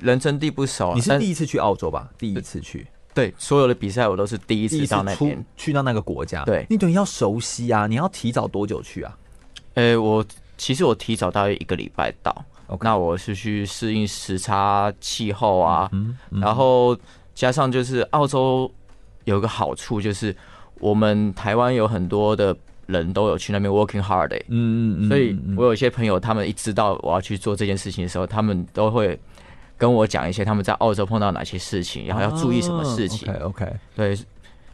[0.00, 0.94] 人生地不熟。
[0.94, 2.08] 你是第一次去澳洲吧？
[2.16, 2.86] 第一次去。
[3.12, 6.42] 对，所有的比赛我都是第一次到那边，去到那个国家。
[6.46, 7.86] 对，你等于要熟悉啊！
[7.86, 9.14] 你要提早多久去啊？
[9.74, 10.24] 呃、欸，我
[10.56, 12.34] 其实我提早大约一个礼拜到
[12.66, 12.78] ，okay.
[12.80, 16.96] 那我是去适应时差、气候啊，嗯嗯、然后
[17.34, 18.72] 加上就是澳洲
[19.24, 20.34] 有个好处就是
[20.80, 29.18] 我们台湾有很多的人都有去那边 working holiday，嗯嗯嗯，所以我有些朋友他们一知道我要去做这件事情的时候，他们都会
[29.76, 33.30] 跟我讲一些他们在澳洲碰到哪些事情，然后要注意什么事情。
[33.32, 34.18] 哦、OK OK，对。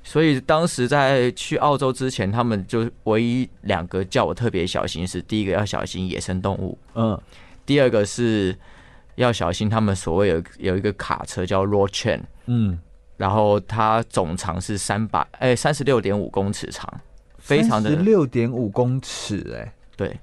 [0.03, 7.15] 所以当时在去澳洲之前，他们就唯一两个叫我特别小心是：第一个要小心野生动物，嗯；
[7.67, 8.57] 第二个是
[9.17, 12.79] 要小心他们所谓有有一个卡车叫 road train，嗯，
[13.19, 16.91] 然后它总长是三百哎三十六点五公尺长，
[17.41, 20.21] 非常的六点五公尺哎、欸，对，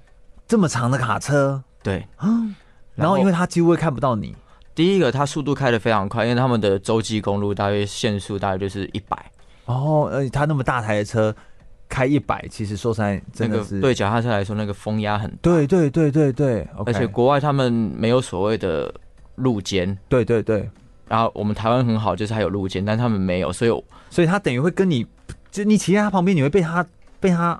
[0.47, 2.07] 这么长的卡车，对，
[2.95, 4.35] 然后因为它几乎会看不到你，
[4.73, 9.31] 第一个它速度开的非常快，因为他们的洲际公路大约限速大约就是一百。
[9.65, 11.35] 哦，而且他那么大台的车
[11.89, 15.37] 开一百，其实说实在真的是、那个、对脚踏车来说，那个风压很大。
[15.41, 18.93] 对对对对对，okay、而且国外他们没有所谓的
[19.35, 19.97] 路肩。
[20.07, 20.69] 对对对，
[21.07, 25.05] 然后我们台湾很好，就是还有路肩，但他们没有，所以所以他等于会跟你，
[25.51, 26.85] 就你骑在他旁边，你会被他
[27.19, 27.59] 被他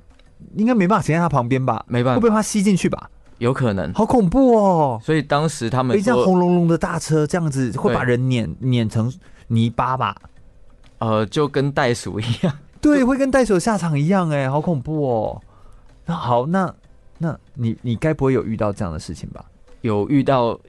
[0.56, 1.84] 应该没办法骑在他旁边吧？
[1.88, 3.10] 没办法，会被他吸进去吧？
[3.40, 5.00] 有可能，好恐怖哦！
[5.04, 9.14] 所以当时他们这样轰隆隆的大车这样子会把人碾碾成
[9.48, 10.16] 泥巴吧？
[10.98, 15.42] 呃，就跟袋鼠一样，对，会跟袋鼠下场一样，哎，好恐怖哦。
[16.06, 16.74] 那好，那
[17.20, 19.46] 那你你该不会有遇到这样的事情吧？
[19.82, 20.60] 有遇到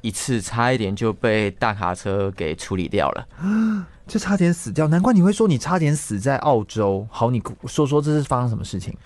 [0.00, 3.28] 一次，差一点就被大卡车给处理掉了，
[4.06, 4.86] 就差点死掉。
[4.88, 7.06] 难怪你会说你差点死在澳洲。
[7.10, 8.96] 好，你说说这是发生什么事情？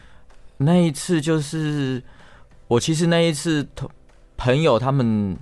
[0.57, 2.03] 那一次就是
[2.69, 3.67] 我其实那一次
[4.37, 5.37] 朋友他们。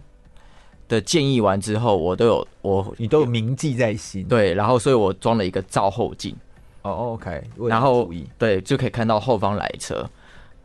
[0.89, 4.25] 的建议完之后，我都有我你都有铭记在心。
[4.27, 6.35] 对，然后所以我装了一个照后镜。
[6.81, 7.45] 哦、oh,，OK。
[7.69, 10.09] 然后对，就可以看到后方来车。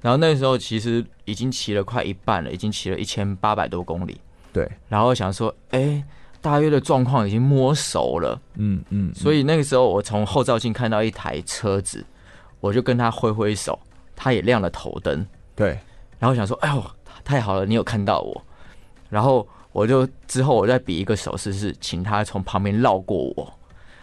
[0.01, 4.21] 然后那时候其实已经骑了快一半了，已经骑了一千八百多公里。
[4.53, 4.65] 对。
[4.87, 6.05] 然后想说，哎、欸，
[6.43, 8.39] 大约的状况已经摸熟了。
[8.57, 9.11] 嗯嗯。
[9.15, 12.05] 所以那个时候我从后照镜看到一台车子，
[12.59, 13.79] 我就跟他挥挥手，
[14.15, 15.25] 他也亮了头灯。
[15.55, 15.79] 对。
[16.19, 16.85] 然后想说，哎呦，
[17.23, 18.39] 太好了，你有看到我。
[19.09, 19.47] 然后。
[19.73, 23.53] 我就之后我再比一个手势，是请他从旁边绕过我，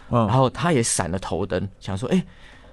[0.09, 2.25] 嗯，然后他也闪了头灯，想说，哎、欸，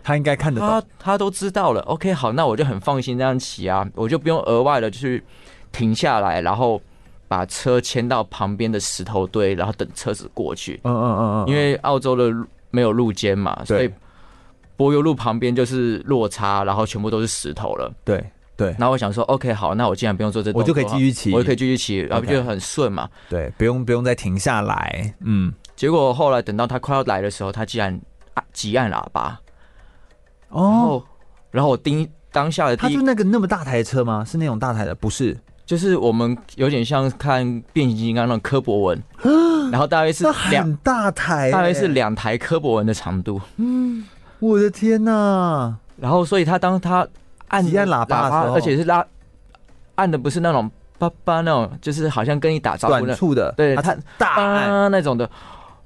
[0.03, 5.23] 他应该看得到，他他都知道了，OK，好，那我就很放心这样骑啊，我就不用额外的去
[5.71, 6.83] 停下来，然后
[7.29, 12.35] 把车牵到旁边的石头堆，然后等车子过去，嗯嗯嗯嗯，因为澳洲的
[12.71, 13.91] 没有路肩嘛，所以
[14.77, 18.25] 柏油路旁边就是落差，然后全部都是石头了，对。
[18.57, 23.09] 对，然后我想说，OK，好，那我既然不用做这，我就可以继续骑，我就可以继续骑，然后就很顺嘛。
[23.29, 25.15] 对，不用不用再停下来。
[25.21, 27.97] 嗯，结果后来等到他快要来的时候，他竟然
[28.35, 29.41] 按急按喇叭。
[30.49, 31.01] 哦，
[31.53, 34.25] 然后，我盯当下的，他就那个那么大台车吗？
[34.25, 34.93] 是那种大台的？
[34.93, 35.39] 不是，
[35.69, 39.03] 就是我们有点像看变形金刚那种柯博文，
[39.71, 43.39] 然后大约是两大台，大约是两台柯博文的长度。
[43.59, 44.07] 嗯，
[44.39, 45.77] 我的天哪！
[45.99, 47.07] 然后，所以他当他。
[47.51, 49.03] 按按喇叭，而且是拉
[49.95, 55.31] 按的不是那种叭叭那种，就是好像跟你打招呼的，对，他大按那种的，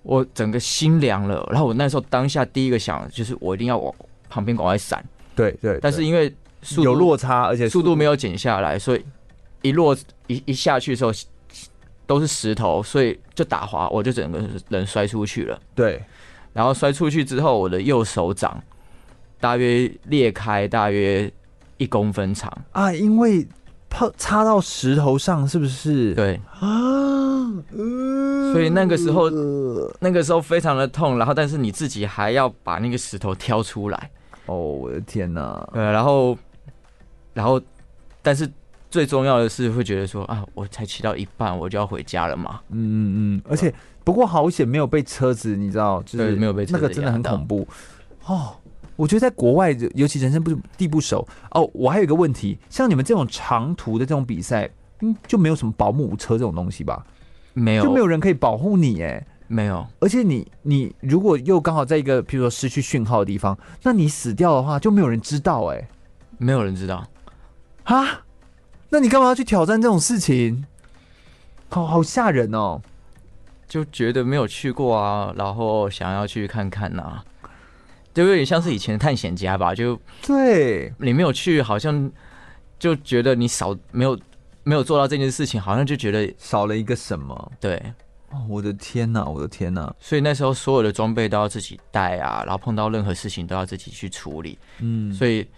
[0.03, 1.49] 我整个心凉了。
[1.53, 3.95] 然后我那时候当下第一个想就是我一定要往
[4.29, 5.01] 旁边赶快闪，
[5.37, 5.79] 对对。
[5.81, 9.05] 但是因为速度有落差，而且速度没有减下来，所以
[9.62, 9.96] 一落
[10.27, 11.12] 一一下去的时候
[12.07, 15.59] 都是石头，所以就打滑，我就整个人摔出去了。
[15.75, 16.03] 对，
[16.53, 18.62] 然后摔出去之后，我的右手掌
[19.40, 21.33] 大约裂开，大约。
[21.79, 22.92] 一公分长啊！
[22.92, 23.44] 因为
[23.90, 26.14] 碰插到石头上，是不是？
[26.14, 27.51] 对啊，
[28.53, 29.29] 所以那个时候，
[29.98, 31.18] 那个时候非常的痛。
[31.18, 34.11] 然后，但是你自己还要把那个石头挑出来。
[34.46, 35.68] 哦，我的天哪！
[35.75, 36.38] 对，然后，
[37.35, 37.61] 然后，
[38.22, 38.48] 但是
[38.92, 42.61] 最重要的是会觉得说啊，我才骑到一半，我就要回家了嘛。
[42.68, 43.42] 嗯嗯嗯。
[43.48, 43.72] 而且，
[44.05, 47.66] 不过好险没有被车子，你知道，就是没有被车子，那个真的很恐怖
[48.26, 48.55] 哦。
[48.96, 51.68] 我觉得在国外，尤其人生不地不熟哦。
[51.72, 54.68] 我还有一个问题，像你们这种长途的这种比赛，
[55.00, 57.02] 嗯，就没有什么保姆车这种东西吧？
[57.55, 59.87] 没有，就没有人可以保护你哎，没有。
[60.00, 65.88] 而且你你如果又刚好在一个譬如说失去讯号的地方，那你死掉的话，就没有人知道哎，
[66.37, 67.02] 没有人知道
[67.85, 68.22] 啊？
[68.92, 70.66] 那你干嘛要去挑战这种事情？
[71.70, 72.78] 好好吓人哦！
[73.66, 77.24] 就觉得没有去过啊，然后想要去看看呐、啊。
[78.12, 82.12] 就有点像是以前的探险家吧，就对你没有去，好像
[82.78, 84.20] 就觉得你少没有
[84.62, 87.52] 没有做到这件事情，好像就觉得少了一个什么。
[87.59, 87.83] 对，
[88.28, 89.90] 哦，我的天哪，我的天哪！
[89.98, 94.59] 所以那时候所有的装备都要自己带啊，然后碰到任何事情都要自己去处理。
[94.81, 95.48] 嗯，所以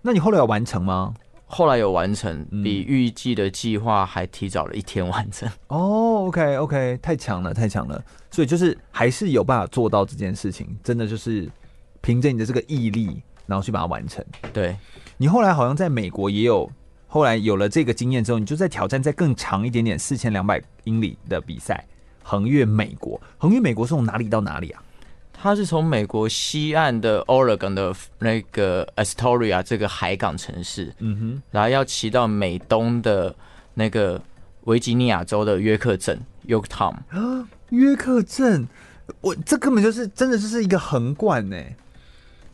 [0.00, 1.14] 那你后来有完成吗？
[1.54, 5.46] 后来有完成，比预计的计划还提早了一天完成。
[5.68, 8.02] 哦，OK OK，太强了，太强了。
[8.30, 11.46] 所以就是还是有办法做到这件事情，真的就是
[12.00, 14.24] 凭着你的这个毅力，然后去把它完成。
[14.50, 14.74] 对，
[15.18, 16.70] 你后来好像在美国也有，
[17.06, 21.84] 后来有了这个经验之后，你就在挑战再更长一点点四千两百英里的比赛，
[22.22, 23.20] 横越美国。
[23.36, 24.82] 横越美国是从哪里到哪里啊？
[25.42, 33.34] 他是从美国西岸的 Oregon 的那个 Astoria 这个海港城市，嗯哼，然后要骑到美东的
[33.74, 34.22] 那个
[34.66, 38.68] 维吉尼亚州的约克镇 Yorktown 啊， 约克镇，
[39.20, 41.56] 我这根本就是真的就是一个横贯呢。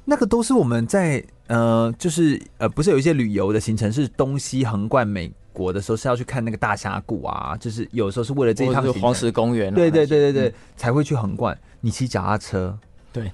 [0.07, 11.55] 那个都是我们在呃，就是呃，不是有一些旅游的行程是东西横贯美国的时候是要去看那个大峡谷啊，就是有时候是为了这一趟黄石公园，对对对对对，才会去横贯。
[11.81, 12.77] 你骑脚踏车，
[13.12, 13.31] 对，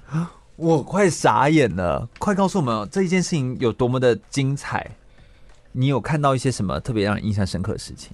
[0.55, 2.07] 我快傻眼了！
[2.19, 4.89] 快告诉我们，这一件事情有多么的精彩？
[5.71, 8.11] 你有看到一些什么特别让人印象深刻的事情？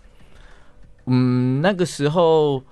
[1.05, 2.63] 嗯，那个时候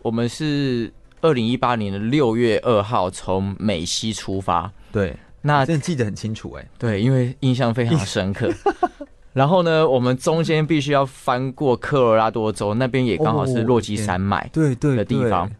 [0.00, 8.48] 我们是二零一八年的六月二号从美西出发，对，那真的记得很清楚哎、欸，对，因为印象非常深刻。
[9.34, 15.50] 然后呢，我们中间必须要翻过科罗拉多州，那边也刚好是落基山脉，对对的地方，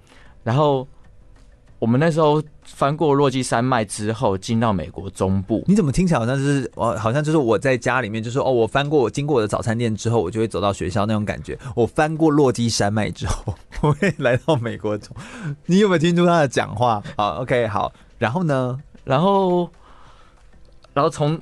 [0.45, 0.87] 然后。
[1.79, 5.63] 我们那时候翻过落基山脉之后，进到美国中部。
[5.67, 11.59] 你怎么听起来好像就是我，好像就是我在家里面，就是哦，我翻过我经过我的早餐店之后，我就会走到学校那种感觉。
[11.77, 15.15] 我翻过落基山脉之后，我会来到美国中。
[15.67, 17.03] 你有没有听出他的讲话？
[17.17, 17.93] 好，OK，好。
[18.19, 18.79] 然后呢？
[19.05, 19.71] 然后，
[20.93, 21.41] 然后从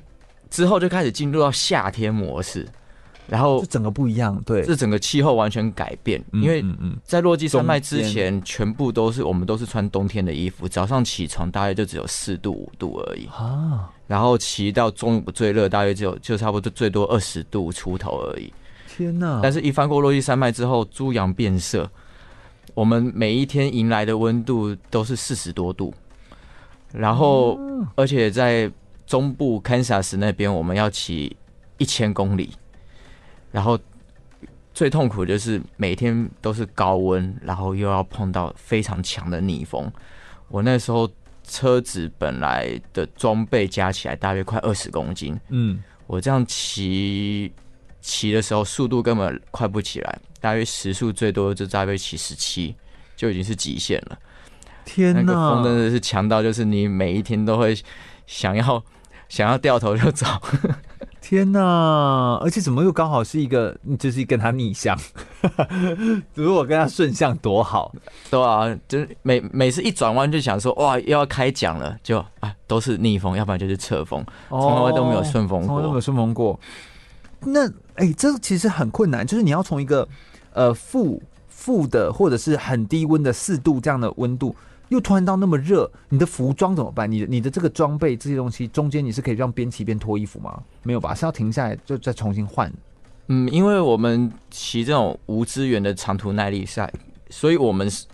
[0.50, 2.68] 之后就开始进入到夏天模式。
[3.28, 6.64] 然后这整个不一样，对，这整个气候完全改变，因为
[7.02, 18.52] 在落基山脉之前，全部都是我们都是穿冬天的衣服，早上起床大约就只有四度五度而已啊，然后骑到中午最热，大约只有就差不多最多二十度出头而已。
[18.88, 19.40] 天哪！
[19.42, 21.90] 但是一翻过落基山脉之后，猪羊变色，
[22.74, 25.92] 我们每一天迎来的温度都是四十多度，
[26.92, 27.58] 然后
[27.96, 28.70] 而且在
[29.04, 31.36] 中部堪萨斯那边，我们要骑
[31.78, 32.50] 一千公里。
[33.52, 33.78] 然后
[34.74, 39.90] 最痛苦的就是每天都是高温，然后又要碰到非常强的逆风。
[40.48, 41.10] 我那时候
[41.42, 47.52] 车子本来的装备加起来大约快二十公斤，嗯，我这样骑
[48.00, 52.74] 骑的时候速度根本快不起来，大约时速最多就大约骑十七，
[53.16, 54.18] 就已经是极限了。
[54.84, 57.76] 天哪，那个风真的是强到就是你每一天都会
[58.26, 58.82] 想要
[59.28, 60.26] 想要掉头就走。
[61.28, 62.38] 天呐！
[62.40, 64.96] 而且怎么又刚好是一个，就是跟他逆向。
[66.34, 67.92] 如果跟他顺向多好，
[68.30, 76.60] 对啊，就是每每次一转弯就想说，哇，又要开奖了，就啊都是逆风，要不然就是侧风，从来都没有顺风过，从来都没有顺风过。
[77.40, 80.08] 那哎、欸，这其实很困难，就是你要从一个
[80.52, 84.54] 呃负负的或者是很低温的四度这样的温度。
[84.88, 87.10] 又突然到那么热，你的服装怎么办？
[87.10, 90.62] 你的你的这个装备这些东西中间你是可以让边骑边脱衣服吗？
[90.82, 91.14] 没有吧？
[91.14, 92.72] 是要停下来就再重新换。
[93.28, 96.92] 嗯，因为我们骑这种无资源的长途耐力赛，
[97.30, 98.06] 所以我们是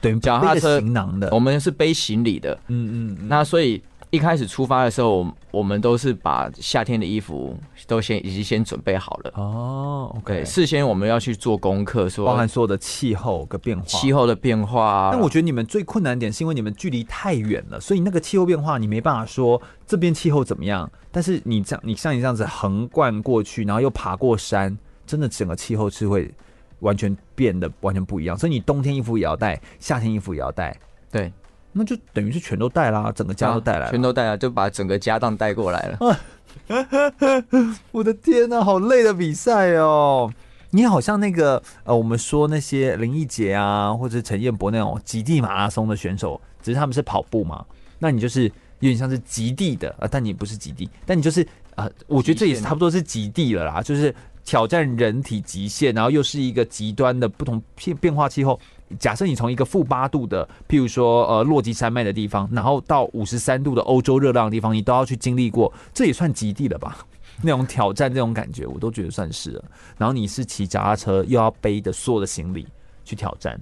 [0.00, 2.54] 对脚踏车行囊的，我们是背行李的。
[2.68, 3.82] 嗯嗯，嗯，那所以。
[4.10, 7.54] 一开始出发的时候，我们都是把夏天的衣服
[7.86, 10.14] 都先已经先准备好了哦。
[10.16, 15.10] OK，事先我们要去做功课，说包含所有的气候的变化，气候的变化。
[15.12, 20.90] 但我觉得你们最困难点是因为你们距离太远了，所以那个气候变化你没办法说这边气候怎么样。
[21.12, 26.32] 但是你这样，你像你这样子横贯过去，然后又爬过山，真的整个气候是会
[26.80, 28.38] 完全变得完全不一样。
[28.38, 30.74] 所以你冬天衣服也要带，夏天衣服也要带。
[31.10, 31.30] 对。
[31.72, 35.98] 那就等于是全都带啦，整个家都带来了，啊，全都带了，就把整个家当带过来了。
[36.08, 36.20] 啊、
[37.92, 40.32] 我的天哪，好累的比赛哦！
[40.70, 47.64] 你好像那个呃，我们说那些林义杰啊，或者是陈彦博那种极地马拉松的选手，只是他们是跑步嘛，
[47.98, 48.44] 那你就是
[48.80, 51.42] 有点像是极地的啊，但你不是极地，但你就是
[51.74, 54.14] 啊、呃，我觉得这也是差不多是极地了啦，就是
[54.44, 58.58] 挑战人体极限，然后又是一个极端的不同变变化气候。
[58.98, 66.98] 假设你从一个负八度的，譬如说呃落基山脉的地方，然后到五十三度的欧洲热浪的地方，你都要去经历过，这也算极地了吧？
[67.42, 69.64] 那种挑战，这种感觉，我都觉得算是了。
[69.96, 72.66] 然后你是骑脚踏车，又要背着所有的行李
[73.04, 73.60] 去挑战。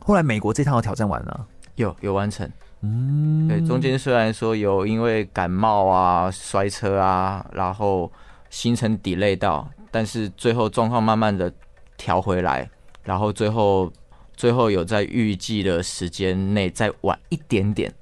[0.00, 1.46] 后来美国这趟有挑战完了，
[1.76, 2.50] 有有完成。
[2.82, 8.10] 嗯，对，中间虽然说有因为感冒啊、摔车啊，然后
[8.50, 11.50] 行程 delay 到，但是最后状况慢慢的
[11.96, 12.68] 调回来，
[13.04, 13.90] 然后最后。
[14.38, 17.92] 最后有在预计的时间内再晚一点点。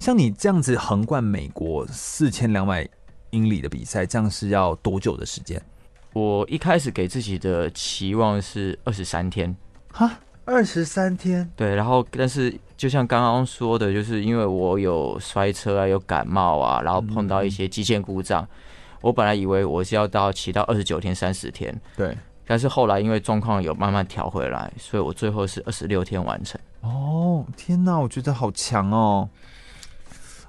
[0.00, 2.86] 像你这样子横贯美国四千两百
[3.30, 5.62] 英里的比赛，这样是要多久的时间？
[6.12, 9.56] 我一开始给自己的期望是二十三天，
[9.92, 18.48] 哈，二十三天，对，然后但是就像刚刚说的，就是因为我有摔车啊，有感冒啊，然后碰到一些机械故障，嗯、
[19.00, 22.16] 我本来以为我是要到骑到二十九天、三十天，对，
[22.46, 26.60] 但是后来因为状况有慢慢调回来，所以我最后是二十六天完成。
[26.82, 29.28] 哦，天哪，我觉得好强哦。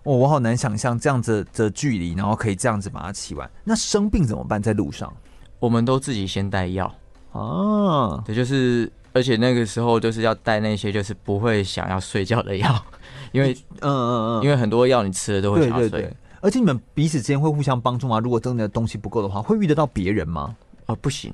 [0.03, 3.49] 哦，我好难想象这样子的距离，然后可以这样子把它骑完。
[3.63, 4.61] 那生病怎么办？
[4.61, 5.11] 在路上，
[5.59, 6.85] 我们都自己先带药
[7.31, 8.21] 啊。
[8.25, 12.85] 对，就是，而且那个时候就是要带那些就是不会想要睡觉的药，
[13.31, 16.13] 因为，嗯嗯嗯，因为很多药你吃了都会想要睡。
[16.41, 18.19] 而且你们彼此之间会互相帮助吗？
[18.19, 20.55] 如果真的东西不够的话，会遇得到别人吗？
[20.85, 21.33] 啊，不行，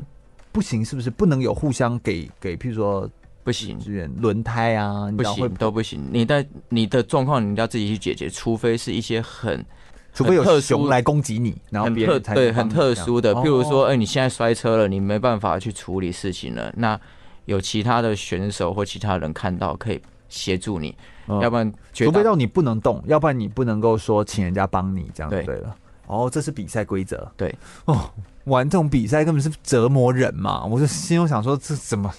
[0.52, 3.10] 不行，是不是不能有互相给给，譬如说。
[3.44, 3.76] 不行，
[4.20, 6.08] 轮胎啊，不行都不行。
[6.14, 9.66] 你的你的状况，你要自己去解决，除非是一些很，
[10.14, 16.98] 除非有熊来攻击你，然后别人特对很特殊的，譬如说，哎，你现在摔车了，你没办法去处理事情了，那
[17.46, 20.00] 有其他的选手或其他人看到可以
[20.30, 20.96] 协助你，
[21.42, 25.76] 要不然除非到你不能动，要不然你不能够说请人家帮你这样就对了。
[26.06, 27.28] 哦，这是比赛规则。
[27.36, 27.52] 对
[27.86, 28.08] 哦，
[28.52, 30.66] 玩这种比赛根本是折磨人嘛！
[30.66, 32.14] 我就心中想说，这怎么？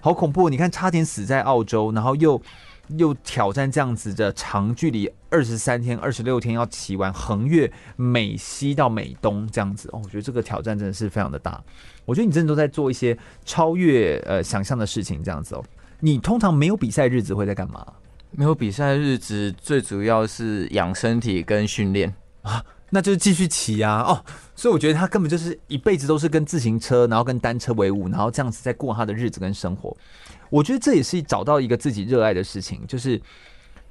[0.00, 0.48] 好恐怖！
[0.48, 2.40] 你看，差点死在澳洲，然后又
[2.96, 10.00] 又挑战这样子的长距离，二十三天、二十六天要骑完，横越美西到美东这样子哦。
[10.02, 11.62] 我觉得这个挑战真的是非常的大。
[12.04, 15.62] 我觉得你真的都在做一些超越呃想象的事情，这样子哦。
[16.00, 17.86] 你通常没有比赛日子会在干嘛？
[18.32, 22.64] 没有比赛日子，最主要是养身体跟训练啊。
[22.94, 24.22] 那就是继续骑啊，哦，
[24.54, 29.96] 所以我觉得他根本就是一辈子都是跟自行车，然后跟单车为伍，然后这样子在过他的日子跟生活。
[30.50, 33.18] 我觉得这也是找到一个自己热爱的事情，就是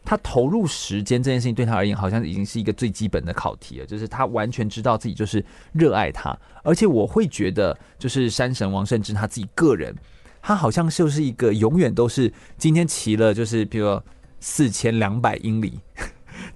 [0.06, 3.86] 他投入时间这件事情对他而言，好像已经是一个最基本的考题了。
[3.88, 9.96] 就是他完全知道自己就是热爱他，而且我会觉得，就是山神王胜之他自己个人，
[10.44, 14.04] 他好像就是一个永远都是今天骑了，就是比如说
[14.40, 15.80] 四千两百英里。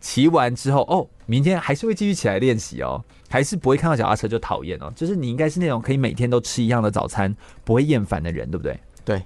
[0.06, 4.94] 骑完之后，哦，明天还是会继续起来练习哦，还是不会看到脚踏车就讨厌哦。
[4.96, 8.80] 就是你应该是那种可以每天都吃一样的早餐，不会厌烦的人，对不对？
[9.04, 9.20] 对。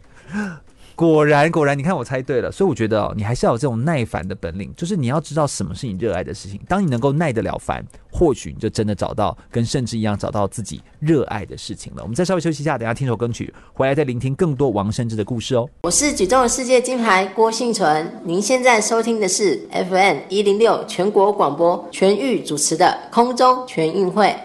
[1.00, 6.60] 果然，果然，你看我猜对了，所以我觉得哦，你还是要有这种耐烦的本领，就是你要知道什么是你热爱的事情。
[6.68, 7.82] 当你能够耐得了烦，
[8.12, 12.04] 或许你就真的找到跟甚至一样找到自己热爱的事情了。
[12.04, 15.70] 我们再稍微休息一下，等下听首歌曲，回来再聆听更多王胜志的故事哦。
[15.84, 24.36] 我是举重世界金牌郭幸存，您现在收听的是 FM 一零六全国广播全域主持的空中全运会。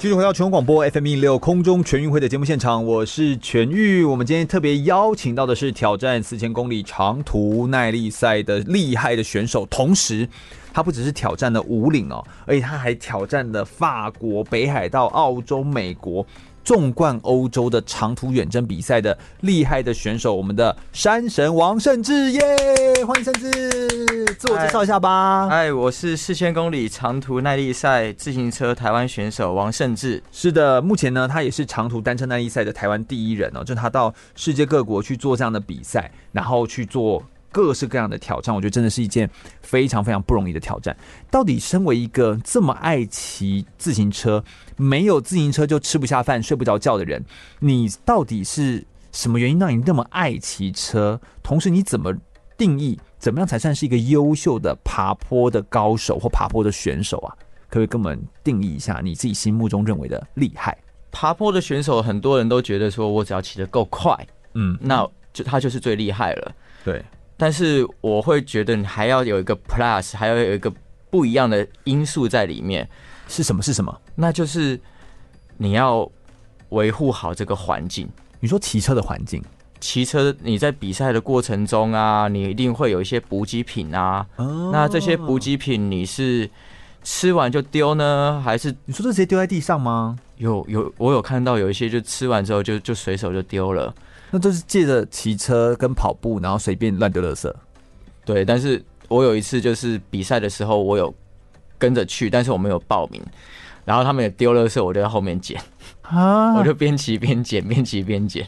[0.00, 4.04] 继续回到全国广播 FM 一六空中全运会的节目现场，我是全玉。
[4.04, 10.28] 我们今天特别邀请到的是挑战四千公里长途耐力赛的厉害的选手，同时
[10.72, 16.24] 他不只是挑战了五岭哦，而且他还挑战了法国、北海道、澳洲、美国。
[16.68, 23.06] 纵贯欧洲的长途远征比赛的厉害的选手，我们的山神王胜志耶！Yeah!
[23.06, 25.48] 欢迎胜志，自我介绍一下吧。
[25.48, 30.22] 哎，我是四千公里长途耐力赛自行车台湾选手王胜志。
[30.30, 37.24] 是的，目前呢，他也是长途单车耐力赛的台湾第一人哦，就他到世界各国去做这样的比赛，然后去做。
[37.50, 39.28] 各式各样的挑战，我觉得真的是一件
[39.62, 40.96] 非常非常不容易的挑战。
[41.30, 44.42] 到底身为一个这么爱骑自行车、
[44.76, 47.24] 没有自行车就吃不下饭、睡不着觉的人，
[47.60, 51.20] 你到底是什么原因让你那么爱骑车？
[51.42, 52.14] 同时，你怎么
[52.56, 57.34] 定义怎么样才算是一个优秀的爬坡的高手或爬坡的选手啊？
[57.70, 60.76] 可不可以跟我们定义一下你自己心目中认为的厉害？
[61.10, 64.14] 爬坡的选手，很多人都觉得说我只要骑得够快，
[64.54, 66.52] 嗯，那就他就是最厉害了。
[66.84, 67.04] 对。
[67.38, 70.70] 但是我会觉得你还要有一个 plus，还要有一个
[71.08, 72.86] 不一样的因素在里面，
[73.28, 73.62] 是什么？
[73.62, 74.00] 是什么？
[74.16, 74.78] 那就是
[75.56, 76.10] 你要
[76.70, 78.06] 维护好这个环境。
[78.40, 79.42] 你说骑车的环境，
[79.80, 84.26] 骑车你在比赛的过程中啊，你一定会有一些补给品啊。
[84.36, 84.70] 哦。
[84.72, 86.50] 那这些补给品你是
[87.04, 90.18] 吃完就丢呢，还是你说这直接丢在地上吗？
[90.36, 93.94] 有有，我有看到有一些就吃完之后就就随手就丢了。
[94.30, 97.52] 那都是借着骑车跟跑步，然后随便乱丢垃圾。
[98.24, 101.14] 对，但是我有一次就是比赛的时候，我有
[101.78, 103.22] 跟着去，但是我没有报名。
[103.84, 105.58] 然后他们也丢垃圾，我就在后面捡
[106.02, 108.46] 啊， 我就边骑边捡，边骑边捡。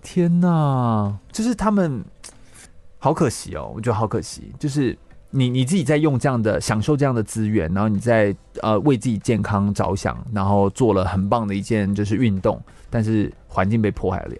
[0.00, 2.04] 天哪，就是他们
[3.00, 4.52] 好可惜哦，我觉得好可惜。
[4.60, 4.96] 就是
[5.30, 14.36] 你你自己在用这样的享受这样的资源，然后你在呃为自己健康着想，然后做了很棒的一件就是运动，但是环境被破坏了。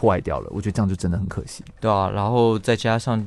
[0.00, 0.48] 破坏掉了。
[0.50, 1.62] 我觉得这样就真的很可惜。
[1.78, 3.22] 对啊，然后再加上，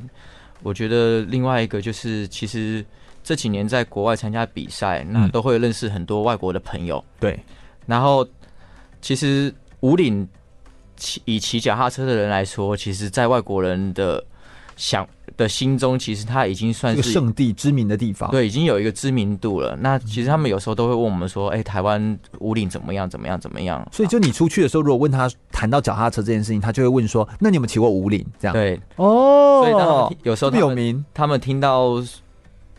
[0.64, 2.84] 我觉得另外一个就是，其实
[3.24, 6.98] 这几年在国外参加比赛，那都会认识很多外国的朋友。
[6.98, 7.40] 嗯、对，
[7.86, 8.28] 然后
[9.04, 10.28] 其实五岭
[10.98, 14.24] 骑以骑脚踏车的人来说，其实在外国人的
[14.76, 19.76] 想的心中，其实他已经算是圣地知名的地方，对，已经有一个知名度了。
[19.82, 23.10] 那其实他们有时候都会问我们说：“哎、欸，台湾五岭怎么样？
[23.10, 23.40] 怎么样？
[23.40, 29.64] 怎么样？”所以，就你出去的时候，如果问他谈到脚踏车这件事情，他就会问说：“那你有没有骑过五岭？”这样对哦。
[29.66, 32.02] 所以当有时候他有名，他们听到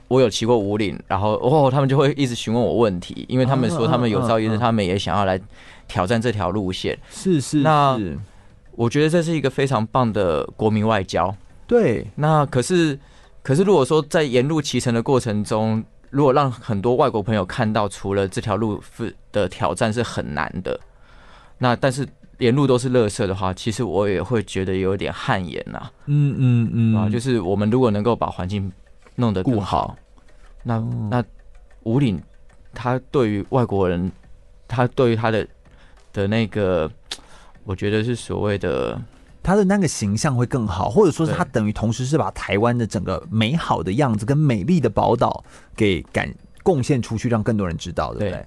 [0.06, 5.40] 我有骑过五岭，然后哦，他们就会一直询问我问题，因为他们说他们有朝一日他们也想要来
[5.88, 6.96] 挑战这条路线。
[7.10, 7.98] 是是，那
[8.76, 11.34] 我觉得这是一个非常棒的国民外交。
[11.66, 12.98] 对，那可是，
[13.42, 20.78] 可是如果说在沿路骑乘的过程中，如果让很多外国朋友看到，除了这条路是的挑战是很难的，
[21.56, 22.06] 那但是
[22.38, 25.90] 沿路都是垃圾的话，其实我也会觉得有点汗颜呐。
[26.04, 28.70] 嗯嗯嗯，啊，就是我们如果能够把环境
[29.14, 29.96] 弄得更好，
[30.62, 30.78] 那
[31.10, 31.24] 那
[31.84, 32.22] 五岭，
[32.74, 34.12] 他对于外国人，
[34.68, 35.46] 他对于他的
[36.12, 36.90] 的那个，
[37.64, 39.00] 我觉得是所谓的。
[39.44, 45.44] 他的那个形象会更好，或者说是他等于同时是把台湾的整个美好的样子跟美丽的宝岛
[45.76, 48.46] 给感贡献出去，让更多人知道，对不对？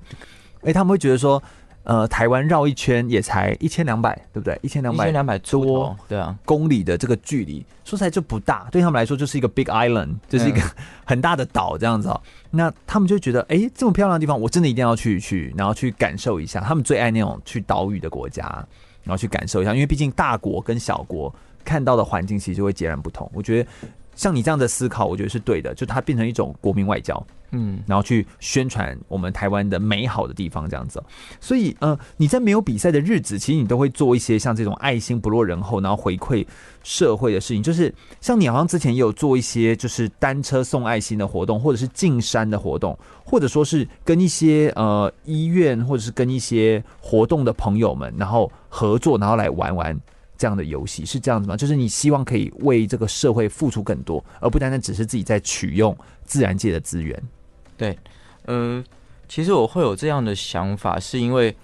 [0.63, 1.41] 哎，他们会觉得说，
[1.83, 4.59] 呃，台湾绕一圈也才一千两百，对不对？
[4.63, 10.59] 一千两百，一千两百多，对啊，公里的这个距离，说起来就不大，对他们来说就是一个 big island，就是一个
[11.05, 12.19] 很大的岛这样子哦。
[12.49, 16.59] 那他们就觉得，哎，这么漂亮的地方，我真的一定要去去，然后去感受一下。
[16.59, 18.67] 他们最爱那种去岛屿的国家。
[19.07, 21.33] 然后去感受一下，因为毕竟大国跟小国
[21.63, 23.29] 看到的环境其实就会截然不同。
[23.33, 23.69] 我觉得
[24.17, 31.01] 像你这样的思考，我觉得是对的，就它变成一种国民外交，嗯，然后去宣传我们台湾的美好的地方这样子。
[31.39, 36.45] 所以，呃，你在没有比赛的日子，其实你都会做一些像这种爱心不落人后，然后回馈
[36.83, 37.63] 社会的事情。
[37.63, 48.51] 就是像你好像之前也有做一些，就是单车送爱心的活动，或者是进山的活动，或者说是跟一些呃医院或者是跟一些活动的朋友们，然后。
[48.69, 49.97] 合作，然后来玩玩
[50.37, 51.57] 这样的游戏，是这样子吗？
[51.57, 57.21] 就是你希望可以为这个社会付出更多，而不单单只是自己在取用自然界的资源。
[57.75, 57.97] 对，
[58.45, 58.83] 呃，
[59.27, 61.55] 其实我会有这样的想法，是因为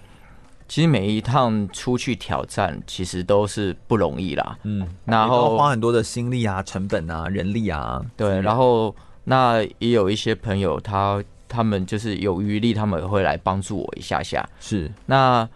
[0.68, 4.58] 其实每一趟出去挑战，其实都是不容易啦。
[4.64, 8.04] 嗯，然后花很多的心力啊、成本啊、人力啊。
[8.16, 8.94] 对，然后
[9.24, 14.48] 那也有一些朋友他，他他们就是有余力，他们也会来帮助我一下下。
[14.60, 15.48] 是，那。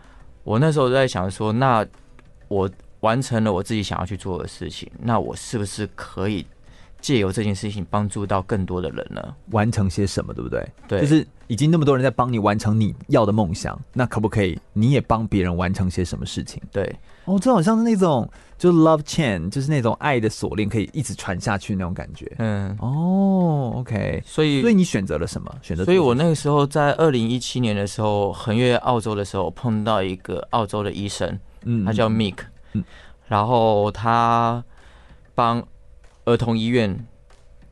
[0.45, 1.87] 我那时候在想说，那
[2.47, 2.71] 我
[3.01, 6.45] 完成了我自己想要去做的事情，那我是不是可以
[7.01, 9.23] 借由这件事情帮助到更多的人呢？
[9.51, 10.69] 完成些什么，对不对？
[10.89, 16.61] 对，就是已经那么多人在帮你完成你要的梦想，那可不可以你也帮别人完成些什么事情？
[16.73, 16.93] 对，
[17.25, 18.29] 哦，这好像是那种
[18.59, 22.31] 就 love chain，就是那种爱的锁链，可以一直传下去那种感觉。
[22.39, 25.55] 嗯，哦，OK，所以所以你选择了什么？
[25.63, 25.85] 选择？
[25.85, 32.35] 所以我那个时候在二零一七年的时候横越澳洲的时候，碰到一个澳洲的医生，嗯，他叫 Mick，
[32.73, 32.85] 嗯，
[33.27, 34.63] 然后他
[35.35, 35.63] 帮
[36.25, 36.95] 儿童医院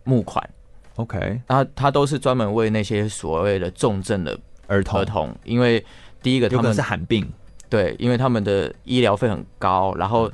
[0.04, 0.48] 募款
[0.96, 5.00] ，OK，他他都是专门为那些所谓的重症的儿童。
[5.00, 5.84] 儿童，因为
[6.22, 7.26] 第一个他们是罕病。
[7.68, 10.30] 对，因为他们的医疗费很高，然后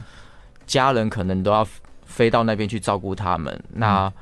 [0.66, 1.66] 家人可能都要
[2.04, 4.12] 飞到那边去照顾他们，那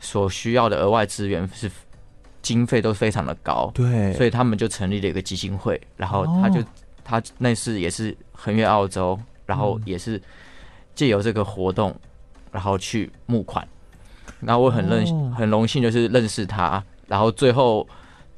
[0.00, 1.70] 所需要的额外资源是
[2.40, 6.64] 经费都非常的高，对，所以他们就成立了一个基金会，然后他就
[7.04, 10.20] 他那次也是横越澳洲，然后也是
[10.94, 11.94] 借由这个活动，
[12.50, 13.66] 然后去募款，
[14.40, 17.86] 然后我很认很荣幸就是认识他，然后最后。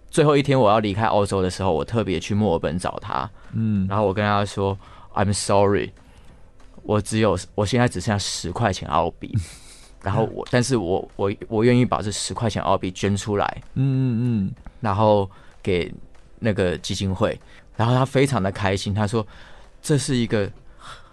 [0.09, 4.79] 最后一天我要离开澳洲的时候，我特别去墨尔本找他，嗯，然后我跟他说
[5.13, 5.93] ：“I'm sorry，
[6.85, 9.37] 我只有我现在只剩下十块钱澳币，
[10.03, 15.29] 然后我，但是我我我愿意把这十块钱澳币捐出来，嗯嗯嗯，然后
[15.63, 15.93] 给
[16.39, 17.39] 那个基金会，
[17.77, 19.27] 然后他非常的开心，他说
[19.83, 20.51] 这是一个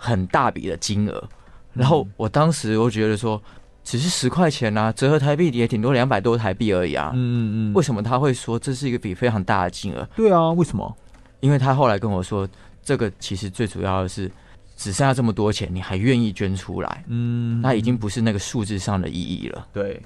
[0.03, 1.29] 很大笔的金额，
[1.73, 3.41] 然后我当时我觉得说。”
[3.85, 7.11] 只是十块钱啊，折合台币也顶多两百多台币而已啊。
[7.13, 7.73] 嗯嗯嗯。
[7.73, 10.07] 为什么他会说这是一个笔非常大的金额？
[10.15, 10.95] 对啊，为什么？
[11.41, 12.47] 因为他后来跟我说，
[12.81, 14.31] 这个其实最主要的是
[14.77, 17.03] 只剩下这么多钱，你还愿意捐出来？
[17.09, 19.67] 嗯，那已经不是那个数字上的意义了。
[19.73, 20.01] 对。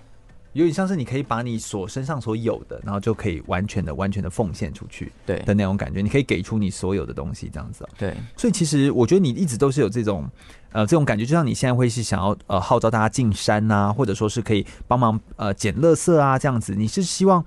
[0.58, 6.01] 有点像是你可以把你所身上所有的，然后就可以完全的、完全的奉献出去，对的那种感觉。
[6.01, 7.88] 你可以给出你所有的东西，这样子。
[7.95, 10.28] 对，所以其实我觉得你一直都是有这种
[10.72, 16.74] 呃这种感觉，就像你现在会是想要呃号召大家进山啊，或者说是可以帮忙呃捡垃圾啊这样子。
[16.74, 17.45] 你是希望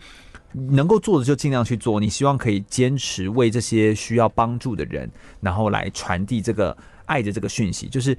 [0.53, 6.77] 能够做的就尽量去做，你希望可以坚持为这些需要帮助的人，然后来传递这个。
[7.11, 8.17] 爱的这个讯息，就是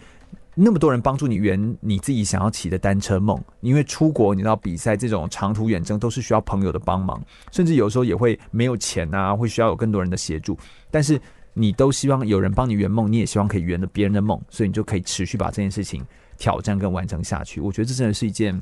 [0.53, 3.41] 那么多人帮助你圆你自己想要骑的单车梦。
[3.61, 7.21] 因为出国，你到比赛这种长途远征都是需要朋友的帮忙，
[7.51, 10.57] 甚至有时候也会没有钱啊，会需要有更多人的协助。
[10.89, 11.19] 但是
[11.53, 16.05] 你都希望有人帮你圆梦，你也希望可以圆了别人的梦，所以你就可以持续把这件事情
[16.37, 17.61] 挑战跟完成下去。
[17.61, 18.61] 我觉得这真的是一件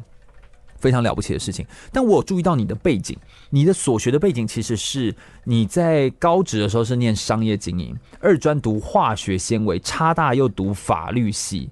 [0.80, 1.66] 非常了不起的事情。
[1.92, 3.18] 但我注意到你的背景，
[3.50, 11.70] 你的所学的背景其实是你在高职的时候是念商业经营，二专读化学纤维，差大又读法律系。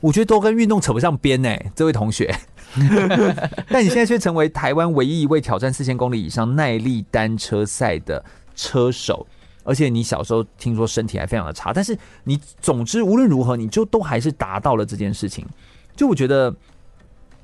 [0.00, 2.34] 我觉得都跟运动扯不上边呢，这位同学。
[3.68, 8.24] 但你现在却成为台湾唯一一位挑战四千公里以上耐力单车赛的
[8.54, 9.26] 车手。
[9.64, 15.46] 而且你小时候听说身体还非常的差，但是你总之无论如何，你就都还是达到了这件事情。
[15.94, 16.52] 就我觉得，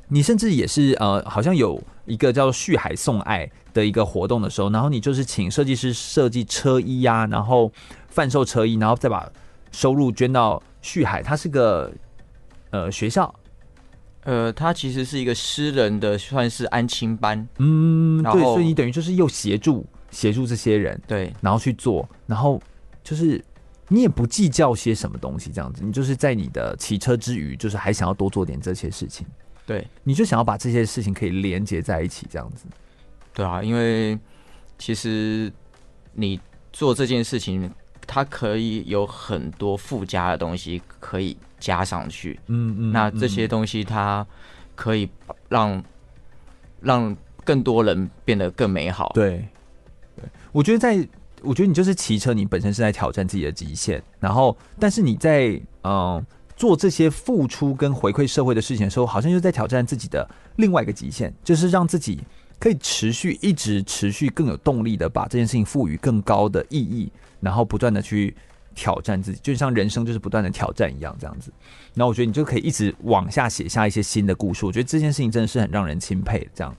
[0.08, 7.70] 你甚至也是呃，好像有一个叫做“旭海送爱”的一个活动的时候，然后你就是请设计师设计车衣呀、啊，然后
[8.08, 9.30] 贩售车衣，然后再把
[9.70, 11.22] 收入捐到续海。
[11.22, 11.92] 它是个
[12.70, 13.34] 呃学校，
[14.24, 17.46] 呃，它其实是一个私人的，算是安亲班。
[17.58, 19.86] 嗯，对，所以你等于就是又协助。
[20.10, 22.58] 协助这些人，对，然后去做，然后
[23.04, 23.44] 就是
[23.88, 29.26] 你也不计较些什么东西，这样子，你就是在你的骑车之余，就是还想要多做点这些事情，
[29.68, 32.64] 对，你就想要把这些事情可以连接在一起，这样子，
[33.34, 34.18] 对啊，因为
[34.78, 35.52] 其实
[36.14, 36.40] 你
[36.72, 37.70] 做这件事情，
[38.06, 44.26] 它可以有很多附加的东西可以加上去，嗯嗯，那这些东西它
[44.74, 45.06] 可以
[45.50, 45.84] 让
[46.80, 47.14] 让
[47.44, 49.46] 更多人变得更美好，对。
[50.50, 51.08] 我觉得在，在
[51.42, 55.50] 我觉得你就是骑车，你本身是在挑战自己的极限，然后，但是你在
[55.82, 56.26] 嗯、呃、
[56.58, 62.20] 做这些付出跟回馈社会的事情的时候，好像就在挑战自己的另外一个极限，就是让自己
[62.58, 68.36] 可以持续一直持续更有动力的把这件事情赋予更高的意义，然后不断的去
[68.74, 71.52] 挑战自己，就像人生就是不断的挑战一样，这样子。
[71.94, 76.46] 那我觉得你就可以一直往下写下一些新的故事，我觉得这件事情真的是很让人钦佩。
[76.52, 76.74] 这样，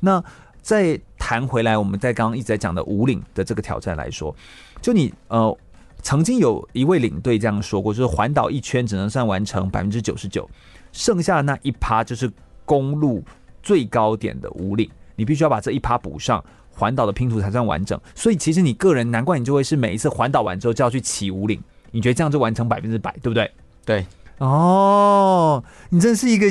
[0.00, 0.22] 那。
[0.62, 4.36] 再谈回来，我们在刚刚一直在讲的武岭的这个挑战来说，
[4.82, 5.56] 就你呃，
[6.02, 10.48] 曾经有一位领队这样说过，就是环岛一圈只能算完成百分之九十九，
[10.92, 12.30] 剩下的那一趴就是
[12.64, 13.22] 公路
[13.62, 18.00] 最高点的五岭，你必须要把这一趴补上，环岛的拼图才算完整。
[18.14, 23.50] 所以其实你个人，难怪你就会是每一次环岛完之后就要去骑五岭，你觉得这样就完成百分之百，对不对？
[23.84, 24.06] 对，
[24.38, 26.46] 哦，你真是一个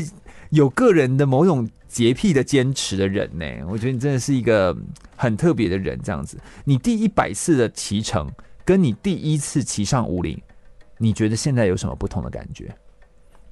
[0.49, 1.69] 有个人的某种。
[1.89, 3.45] 洁癖的坚持的人呢？
[3.67, 4.77] 我觉得你真的是一个
[5.15, 5.99] 很特别的人。
[6.03, 8.29] 这样子，你第一百次的骑乘，
[8.69, 10.39] 跟你第一次骑上五菱，
[10.99, 12.71] 你觉得现在有什么不同的感觉？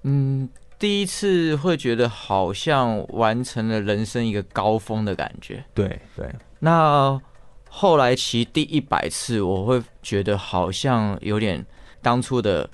[0.04, 0.48] 嗯，
[0.78, 5.66] 第一次会觉得好像完成了人生一个高峰的感觉。
[5.74, 6.32] 对对。
[6.60, 7.20] 那
[7.68, 11.66] 后来骑第一百次，我会觉得好像有点
[12.04, 12.70] 当初的。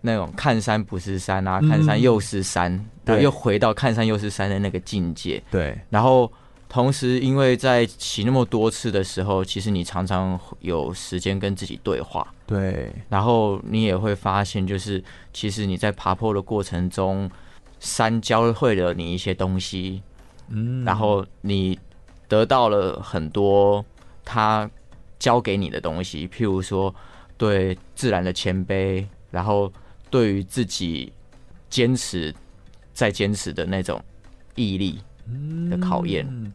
[0.00, 5.42] 那种看山不是山啊，看山又是山，嗯、然后又回到看山又是山的那个境界。
[5.50, 6.32] 对，然后
[6.68, 12.32] 同时，因为在骑那么多次的时候，其实你常常有时间跟自己对话。
[12.46, 15.02] 对，然后你也会发现，就是
[15.32, 17.30] 其实你在爬坡的过程中，
[17.80, 20.02] 山教会了你一些东西，
[20.48, 21.78] 嗯，然后你
[22.28, 23.84] 得到了很多
[24.24, 24.70] 他
[25.18, 26.94] 教给你的东西，譬如说
[27.36, 29.72] 对自然的谦卑，然后。
[30.10, 31.12] 对于自己
[31.68, 32.34] 坚持
[32.94, 34.02] 再坚持的那种
[34.54, 34.98] 毅力
[35.70, 36.52] 的考验，嗯，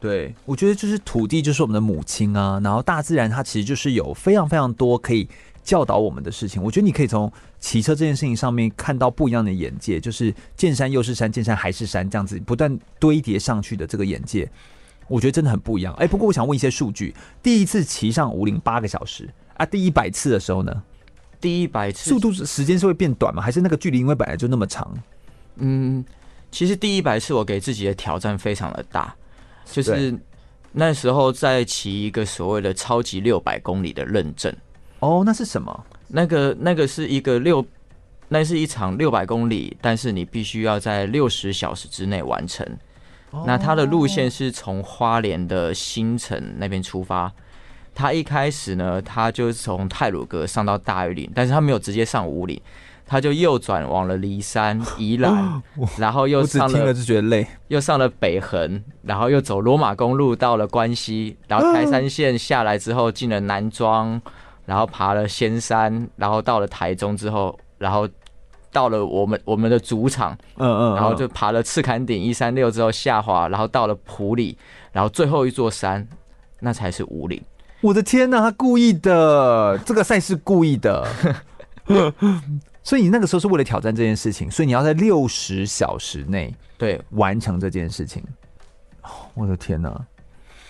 [0.00, 5.28] 对，我觉得就是土地就是我们的母亲啊，然后大自然它其实就是有非常非常多可以
[5.62, 6.62] 教导我们的事情。
[6.62, 14.50] 我觉得你可以从骑车这件事情上面看到不一样的眼界，就是见山又是山，见山还是山，这样子不断堆叠上去的这个眼界，
[15.08, 15.94] 我觉得真的很不一样。
[15.94, 20.82] 哎，不过我想问一些数据，第一次骑上五岭八个小时啊，第一百次的时候呢？
[21.40, 23.42] 第一百次速度时间是会变短吗？
[23.42, 24.90] 还是那个距离因为本来就那么长？
[25.56, 26.02] 嗯，
[26.54, 29.12] 其实第一百次我给自己的挑战非常的大，
[29.66, 30.16] 就是
[30.70, 34.54] 那时候在骑一个所谓的超级六百公里的认证。
[35.00, 35.84] 哦，那是什么？
[36.06, 37.66] 那个那个是一个六，
[38.28, 42.64] 那是一场六百公里，但是你必须要在六十小时之内完成。
[43.32, 43.42] 哦。
[43.44, 47.32] 那它的路线是从花莲的新城那边出发。
[47.96, 52.60] 他一开始呢，他就是从泰鲁阁上到大庾岭，但是他没有直接上五岭，
[53.06, 55.62] 他就右转往了骊山、 宜兰，
[55.98, 64.20] 然后又上了，听了就觉得累，又上了北横，然后又走罗马公路到了关西，然后台山线下来之后进了南庄，
[64.64, 68.08] 然后爬了仙山，然后到了台中之后，然后
[68.72, 74.56] 到了我们我们的主场，嗯嗯，然后就爬了赤坎顶一三六之后下滑，然后到了普里，
[74.92, 76.06] 然后最后一座山，
[76.60, 77.40] 那才是武岭。
[77.82, 81.06] 我的天呐，他故意的，这个赛事故意的。
[82.84, 88.22] 所以你那个时候是为了挑战这件事情，所以你要在六十小时内对完成这件事情。
[89.00, 90.06] 哦，我的天哪！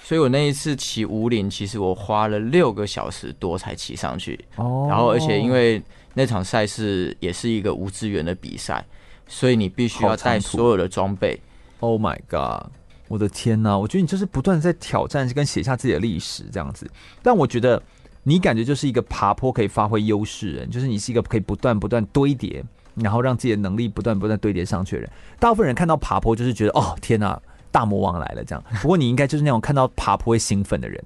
[0.04, 4.38] 所以我那一次骑五岭，其实我花了六个小时多才骑上去。
[4.54, 5.82] 哦，然后而且因为
[6.14, 8.84] 那场赛事也是一个无资源的比赛，
[9.26, 11.40] 所以你必须要带所有的装备。
[11.80, 12.70] Oh my god！
[13.08, 13.76] 我的天哪！
[13.76, 16.88] 我觉得你就是不断在挑战，跟写下自己的历史这样子。
[17.24, 17.82] 但我觉得。
[18.26, 22.64] 你感觉就是一个爬坡可以发挥优势人，就是你是一个可以不断不断堆叠，
[22.94, 25.10] 然后让自己的能力不断不断堆叠上去的人。
[25.38, 28.64] 大部分人看到爬坡就是觉得哦天哪，大魔王来了这样。
[28.80, 31.04] 不过你应该就是那种看到爬坡会兴奋的人，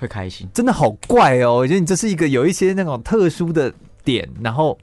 [0.00, 0.48] 会开心。
[0.54, 3.70] 真的好怪哦，我觉得你这是一个有一些那种特殊的
[4.02, 4.78] 点，然后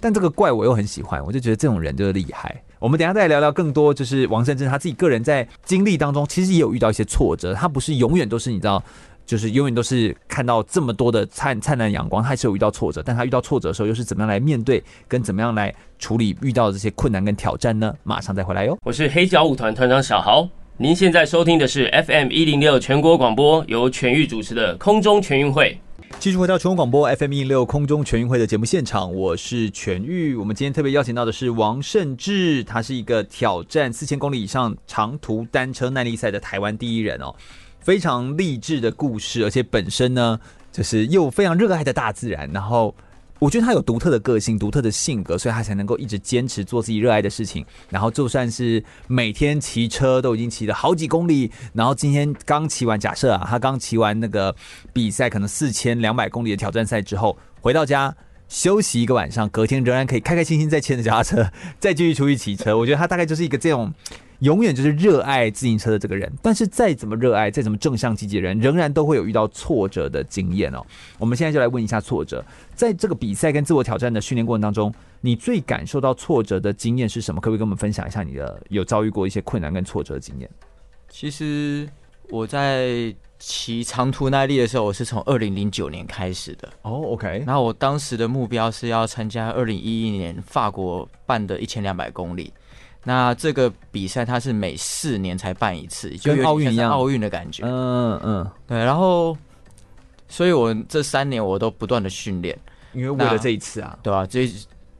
[0.00, 2.62] 但这个怪我又很喜欢，我就觉得这种人就是厉害。
[2.78, 8.82] 我们等一下再聊聊更多，就是王胜志他自己个人在经历当中，其实也有遇到一些挫折，他不是永远都是你知道。
[9.30, 17.94] 就是永远都是看到这么多的灿灿烂阳光，他还是有遇到挫折，但他遇到挫折的时候，又是怎么样来面对，跟怎么样来处理遇到的这些困难跟挑战呢？
[18.02, 18.76] 马上再回来哟。
[18.82, 25.78] 我是黑脚舞团团长小豪，您现在收听的是 FM 一零六全国广播，由全域主持的空中全运会。
[26.18, 30.34] 继续回到全国广播 FM 一零六空中全运会的节目现场，我是全域。
[30.34, 37.32] 我们今天特别邀请到的是王胜志，他是一个挑战四千公里以上长途单车耐力赛的台湾第一人哦。
[37.80, 40.38] 非常励志的故事，而且本身呢，
[40.70, 42.48] 就是又非常热爱的大自然。
[42.52, 42.94] 然后，
[43.38, 47.64] 我觉得他有独特的个性、独特的性格，所以他才能够一直坚持做自己热爱的事情。
[47.88, 54.54] 然后，就算是每天骑车都已经骑了好几公里，然后今天刚骑完，假设啊，他刚骑完那个
[54.92, 58.14] 比赛，可能四千两百公里的挑战赛之后，回到家
[58.46, 62.76] 休息一个晚上，隔天仍然可以开开心心再牵着脚踏车，再继续出去骑车。
[62.76, 63.92] 我觉得他大概就是一个这种。
[64.40, 70.84] 永远就是热爱自行车的这个人，但是再怎么热爱，再怎么正向积极的人，仍然都会有遇到挫折的经验哦。
[71.18, 77.40] 我们现在就来问一下挫折，在这个比赛跟自我挑战的训练过程当中，你最感受到挫折的经验是什么？
[77.40, 80.48] 可不可以跟我们分享一下你的有遭遇过一些困难跟挫折的经验？
[81.10, 81.86] 其实
[82.30, 86.92] 我在骑长途耐力的时候，我是从二零零九年开始的哦。
[86.92, 92.52] Oh, OK，然后我当时的目标是要参加二零一一年法国办的一千两百公里。
[93.02, 97.62] 那这个比赛它是每四年才办一次，就跟奥运一样，奥运的感觉。
[97.64, 98.76] 嗯嗯，对。
[98.76, 99.34] 然后，
[100.28, 102.56] 所以我这三年我都不断的训练，
[102.92, 104.26] 因为为了这一次啊，对吧、啊？
[104.26, 104.46] 这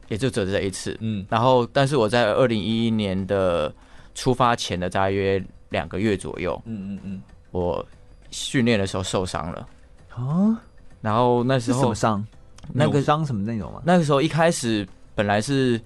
[0.09, 0.97] 也就只有这一次。
[1.01, 1.27] 嗯。
[1.29, 3.71] 然后，但是我在二零一一年的
[4.15, 7.87] 出发前的大约两个月左右，嗯嗯嗯，我
[8.31, 9.69] 训练的时候受伤了
[10.15, 10.59] 啊。
[11.03, 12.27] 然后那时候什么伤？
[12.73, 13.83] 那个伤什么内容啊？
[13.85, 15.79] 那个时候一开始本来是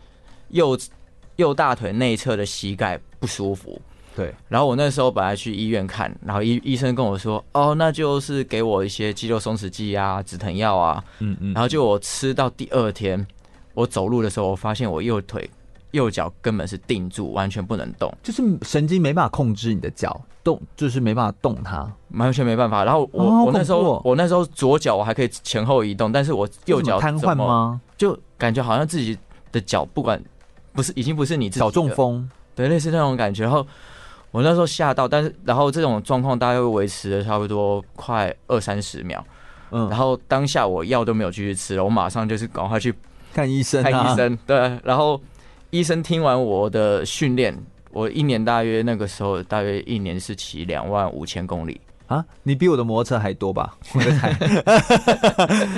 [0.51, 0.79] 右。
[1.37, 3.81] 右大腿内侧的膝盖不舒服，
[4.15, 4.33] 对。
[4.49, 11.53] 然后我那时候本来去医院看，然后医医生跟我说，哦，那就是给我一些肌肉松弛剂啊、止疼药啊，嗯嗯。
[11.53, 13.27] 然后就我吃到第二天，
[13.75, 15.51] 我走路的时候，我发现我右腿、
[15.91, 22.85] 右脚根本是定住，完全不能动，就是神经没办法控制你的脚动，就是没办法动它，完全没办法。
[22.85, 27.81] 然后我、哦、我那时候我那时候左脚我还可以前后移动，但是我右脚瘫痪吗？
[27.97, 29.19] 就感觉好像自己
[29.51, 30.23] 的脚不管。
[30.75, 33.45] 不是，已经不是你自己小中风，对，类似那种感觉。
[33.45, 33.67] 然后
[34.31, 39.25] 我那时候吓到，但是然后这种状况大概会维持了差不多快二三十秒。
[39.71, 42.95] 嗯，然后当下我药都没有继续吃了，我马上就是赶快去
[43.33, 44.37] 看医生，看医生。
[44.47, 45.21] 对，然后
[45.71, 47.57] 医生听完我的训练，
[47.91, 53.77] 我一年大约那个时候大约一年是骑两万五千公里啊，你比我的摩托车还多吧？
[53.95, 54.37] 我的台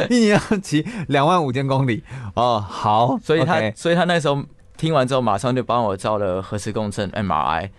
[0.11, 2.03] 一年要骑两万五千公里
[2.35, 3.77] 哦，好，所以他，okay.
[3.77, 4.43] 所以他那时候。
[4.77, 7.71] 听完之后，马上就帮我照了核磁共振 MRI，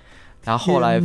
[0.43, 1.00] 然后后来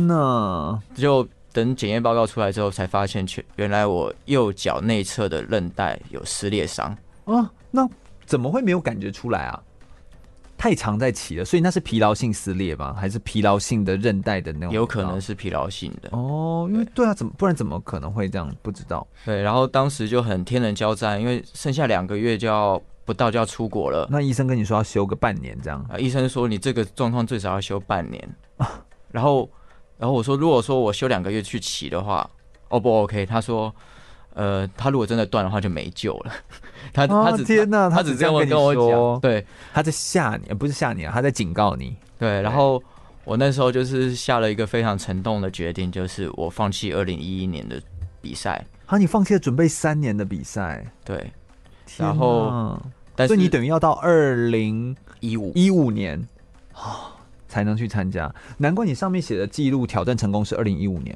[0.95, 7.51] 就等检验报告出来之后，才发现全原来我右脚内侧的韧带有撕裂伤啊！
[7.69, 7.87] 那
[8.25, 9.61] 怎么会没有感觉出来啊？
[10.57, 12.95] 太常在骑了，所以那是疲劳性撕裂吗？
[12.97, 14.73] 还是疲劳性的韧带的那种？
[14.73, 18.49] 有可能是疲劳性的哦，因为对啊，怎么不然怎么可能会这样？
[18.61, 19.05] 不知道。
[19.25, 22.81] 对，然后当时就很天人交战，因为剩下两个月就要。
[23.05, 25.97] 不到就要出国了，那医生跟你说要休个半年这样啊？
[25.97, 28.35] 医生说你这个状况最少要休半年，
[29.11, 29.49] 然后，
[29.97, 32.29] 然后我说如果说我休两个月去骑的话
[32.69, 33.25] ，O 不 OK？
[33.25, 33.73] 他说，
[34.33, 36.31] 呃，他如果真的断的话就没救了。
[36.93, 41.95] 他他只天哪，他只这样跟我讲，对，他在吓你，不是吓你啊，他在警告你。
[42.17, 42.81] 对，然后
[43.25, 47.81] 我那时候就是下了一个非常沉重的决定，就是我放弃二零一一年的
[48.21, 48.65] 比赛。
[48.85, 50.85] 啊，你放弃了准备三年的比赛？
[51.03, 51.31] 对。
[51.97, 52.81] 然后，
[53.15, 56.19] 但是所以你等于要到二零一五一五年
[56.73, 57.11] 啊
[57.47, 61.15] 才能去参加，难怪你上面写的记录挑战成功是二零一五年，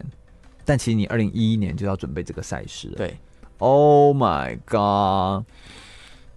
[0.63, 2.95] 但其实你二零一一年就要准备这个赛事了。
[2.97, 3.17] 对
[3.57, 5.45] ，Oh my god！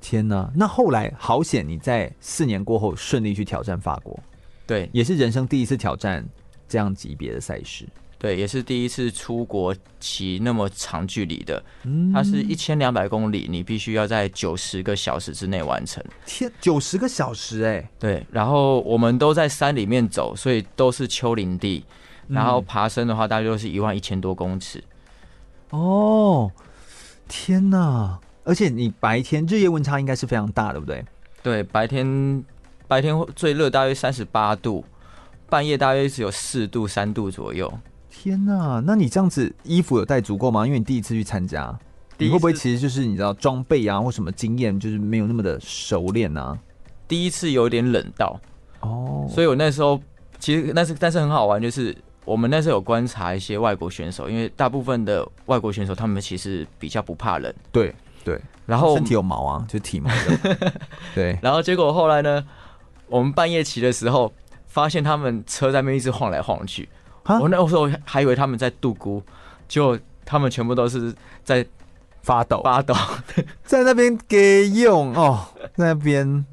[0.01, 0.51] 天哪！
[0.55, 4.19] 那后来好险，你在四年过后顺利去挑战法国，
[4.67, 6.27] 对，也是人生第一次挑战
[6.67, 7.87] 这样级别的赛事，
[8.21, 11.65] 对，也是第一次出国骑那么长距离的。
[11.85, 16.05] 嗯，它是一千两百公里，你必须要在九十个小时之内完成。
[16.27, 17.89] 天，九十个小时哎、欸！
[17.99, 21.83] 对，然后我们都在山里面走，所以都是丘陵地，
[22.29, 24.85] 然后爬升的话，大概都是一万一千多公尺。
[25.71, 26.53] 哦，
[27.27, 28.21] 天哪！
[28.45, 31.03] 而且你白天日夜温差应该是非常大，对不对？
[31.43, 32.45] 对，白天
[32.87, 34.85] 白天最热大约三十八度，
[35.49, 37.73] 半夜大约只有四度三度左右。
[38.23, 38.83] 天呐！
[38.85, 40.67] 那你这样子衣服有带足够吗？
[40.67, 41.75] 因为你第一次去参加，
[42.19, 46.59] 你会不会其实就是你知道装备啊或什么经验就是没有那么的熟练呢？
[47.09, 48.39] 第一次有点冷到
[48.81, 49.99] 哦，所以我那时候
[50.39, 51.97] 其实那是但是很好玩，就是
[52.27, 57.95] 我们那时候有观察一些外国选手，因为大部分的外国选手他们其实比较不怕冷，对。
[58.23, 60.73] 对，然后身体有毛啊，就体毛的。
[61.17, 62.45] 对，然后结果后来呢，
[63.07, 64.31] 我们半夜骑的时候，
[64.67, 66.87] 发现他们车在那边一直晃来晃去。
[67.25, 69.23] 我那时候还以为他们在度孤，
[69.69, 71.15] 就他们全部都是
[71.45, 71.65] 在
[72.23, 72.95] 发抖，发抖，
[73.65, 75.47] 在那边给用哦，
[75.77, 76.45] 在那边。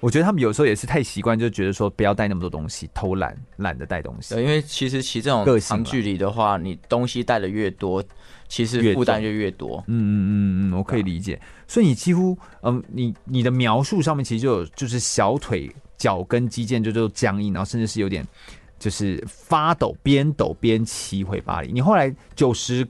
[0.00, 4.34] 我觉得他们有时候也是太习惯，就觉得说不要带那么多东西，偷懒，懒得带东西。
[4.34, 8.04] 对，因为其实骑这种长距离的话，你东西带的越多，
[8.46, 9.82] 其实负担就越多。
[9.86, 10.12] 嗯嗯
[10.68, 11.40] 嗯嗯，我可以理解。
[11.66, 18.22] 所以你几乎，嗯，你你的描述上面其实就有，就是小腿、脚跟肌腱就就僵硬，然后甚至是有点
[18.78, 21.72] 就是发抖，边抖边骑回巴黎。
[21.72, 22.86] 你后来九十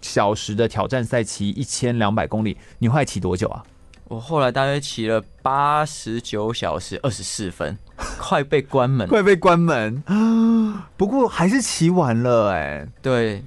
[0.00, 3.64] 小时的挑战赛骑一千两百公里，你后来骑多久啊？
[4.06, 7.76] 我后来大约骑了八十九小时二十四分，
[8.20, 10.02] 快被关门，快被关门。
[10.96, 12.88] 不过还是骑完了哎、欸。
[13.00, 13.42] 对，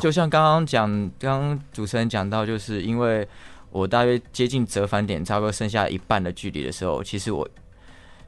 [0.00, 3.26] 就像刚刚讲，刚刚主持人讲到，就是因为
[3.70, 7.48] 我大约接近折返点，差不多剩下一半的距离的时候，其实我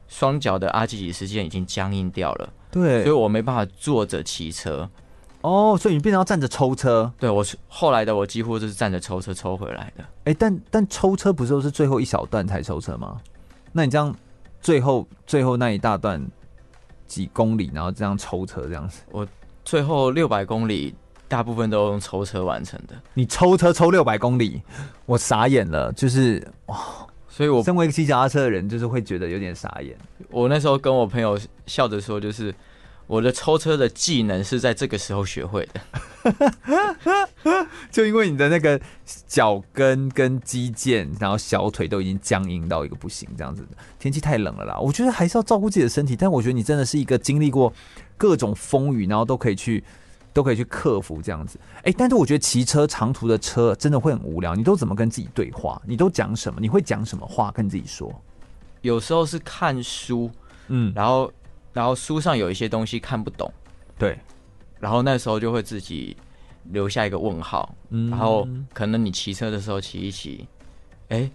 [0.07, 2.49] 双脚的阿基里斯腱已经僵硬掉了。
[2.71, 4.89] 对，所以我没办法坐着骑车。
[5.41, 7.09] 哦，所以你变成要站着抽车？
[7.17, 10.03] 对，我后来的我几乎就是站着抽车抽回来的。
[10.03, 13.21] 哎、欸，但但抽车不是都是最后一小段才抽车吗？
[13.71, 14.13] 那你这样
[14.59, 16.21] 最后最后那一大段
[17.07, 19.01] 几公里，然后这样抽车这样子？
[19.11, 19.25] 我
[19.63, 20.93] 最后六百公里
[21.29, 22.95] 大部分都用抽车完成的。
[23.13, 24.61] 你抽车抽六百公里，
[25.05, 26.77] 我傻眼了，就是哇！
[27.29, 29.95] 所以我身为一个骑脚踏车的人，就是会觉得有点傻眼。
[30.29, 32.53] 我那时候跟我朋友笑着说，就是。
[33.09, 35.81] 我的抽车的技能是在这个时候学会的，
[37.89, 38.79] 就因为你的那个
[39.25, 43.67] 脚跟跟肌腱，然后小腿都已经僵硬到一个不行，这样子。
[43.97, 46.15] 天气太冷了啦，我觉得还是要照顾自己的身体。
[46.15, 47.73] 但我觉得你真的是一个经历过
[48.15, 49.83] 各种风雨，然后都可以去
[50.39, 51.59] 都可以去克服这样子。
[51.83, 54.55] 哎，但是我觉得骑车长途的车真的会很无聊。
[54.55, 55.81] 你都怎么跟自己对话？
[55.85, 56.59] 你都讲什么？
[56.61, 58.09] 你会讲什么话跟自己说？
[58.81, 60.31] 有时候是看书，
[60.69, 61.31] 嗯，然后。
[61.71, 63.49] 然后书上有一些东西看不懂，
[63.97, 64.17] 对，
[64.79, 66.17] 然后那时候就会自己
[66.71, 70.47] 留下一个问号，嗯，然后可能你骑车的时候骑一骑，
[71.09, 71.29] 哎。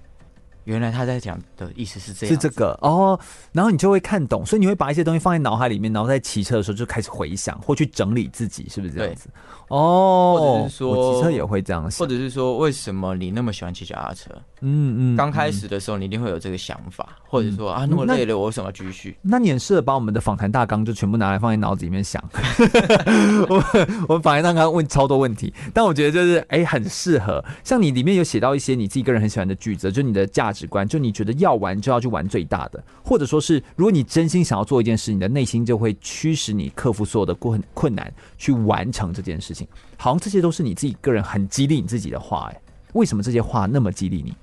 [0.65, 3.19] 原来他在讲的意思是这样，是这个哦，
[3.53, 9.29] 然后你就会看懂，所以你会把一些东西放在脑海里面，然后在骑车的时候就开始回想或去整理自己，是不是这样子？
[9.69, 14.31] 哦，或者是说我骑车也会这样想，或者是说为什么你那么喜欢骑脚踏车？
[14.67, 19.15] 嗯嗯，刚开始的时候你一定会有这个想法，嗯、或者说啊那么累了，我为什么要继续？
[19.21, 22.23] 那你很适合把我们的访谈大纲就全部拿来放在脑子里面想。
[23.49, 23.63] 我
[24.09, 30.54] 我们访谈大纲问超多问题，但我觉得就是哎、欸、很适合，像你里面有写到一些你自己个人很喜欢的句子，就你的价。
[30.55, 39.67] 直观，就你觉得要玩就要去玩最大的，或者说是如果你真心想要做一件事，你的内心就会驱使你克服所有的困困难去完成这件事情。
[39.99, 42.61] 好像这些都是你自己个人很激励你自己的话，哎，
[42.93, 44.35] 为什么这些话那么激励你？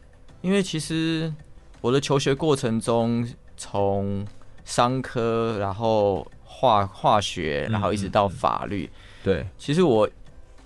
[0.42, 1.34] 因为其实
[1.80, 4.26] 我的求学过程中，从
[4.66, 10.10] 商科，然后化化学，然后一直到法律，嗯嗯对，其实我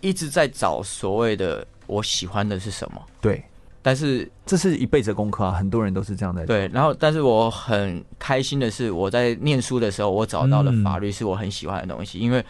[0.01, 3.43] 一直在找所谓的我喜欢的是什么，对。
[3.87, 6.43] 但是这是一辈子的功课啊，很多人都是这样的。
[6.47, 12.43] 对，然后但是我很开心的是，我在念书的时候，我找到了法律是我很喜欢的东西，嗯、因为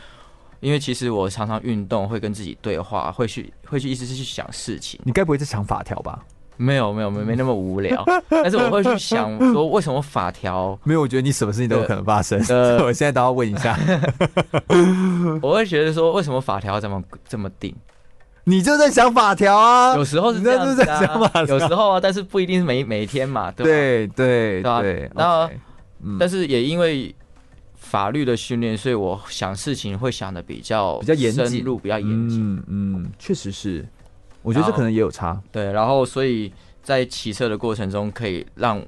[0.62, 4.98] 因为其实我常常运动，会跟自己对话，会去会去一直是去想事情。
[5.04, 6.24] 你该不会在想法条吧？
[6.56, 10.80] 没有没有没没那么无聊， 但是我会去想说，为什么法条？
[10.88, 12.42] 没有，我觉得你什么事情都有可能发生。
[12.48, 13.78] 呃， 我现在都要问一下，
[15.42, 17.76] 我会觉得说，为什么法条要这么这么定？
[18.48, 25.12] 你就在想法条啊，有时候是这样子啊，有时候啊，但是不一定是每每一天嘛，对对对对。
[25.16, 25.50] 然后，
[26.20, 27.14] 但是也因为
[27.74, 32.56] 法律的训练，所以我想事情会想的比较比较严谨，路比较严谨。
[32.56, 33.84] 嗯嗯，确实是，
[34.44, 35.42] 我觉得这可能也有差。
[35.52, 38.80] 对，然后所以在骑车的过程中，可以让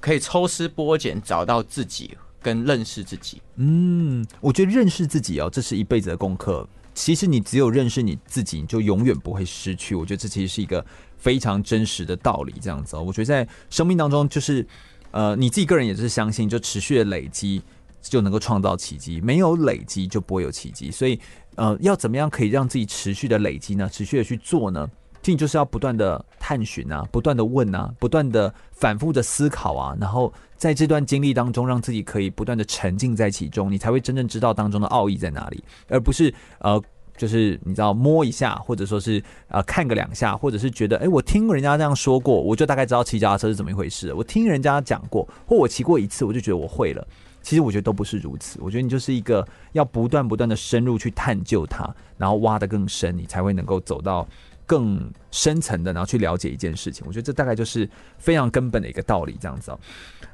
[0.00, 3.40] 可以抽丝剥茧，找到自己跟认识自己。
[3.56, 6.68] 嗯，我觉得认识自己哦，这是一辈子的功课。
[6.98, 9.94] 其实你只有认识你自己，你就永远不会失去。
[9.94, 10.84] 我觉得这其实是一个
[11.16, 12.52] 非常真实的道理。
[12.60, 14.66] 这样子哦，我觉得在生命当中，就是
[15.12, 17.62] 呃，你自己个人也是相信，就持续的累积
[18.02, 20.90] 就能够创造奇迹，没有累积就不会有奇迹。
[20.90, 21.18] 所以
[21.54, 23.88] 呃，要怎么样可以让自己持续的累积呢？
[23.88, 24.90] 持续的去做呢？
[25.22, 36.82] 其实就是要不断的探寻啊，不断的问啊，不断的反复的思考啊，然后在这段经历当中，让自己可以不断的沉浸在其中，你才会真正知道当中的奥义在哪里，而不是呃，
[37.16, 44.12] 就是你知道摸一下，或者说是呃看个两下，或者是觉得哎，我听人家这样说过，我就大概知道骑脚踏车是怎么一回事。
[44.12, 47.06] 我听人家讲过，或我骑过一次，我就觉得我会了。
[47.40, 54.26] 其实我觉得都不是如此，我觉得你就是一个要不断不断的深入去探究它，然后挖得更深，你才会能够走到。
[54.68, 57.88] 更深层的，然后去了解一件事情，我觉得这大概就是
[58.18, 59.80] 非常根本的一个道理，这样子哦。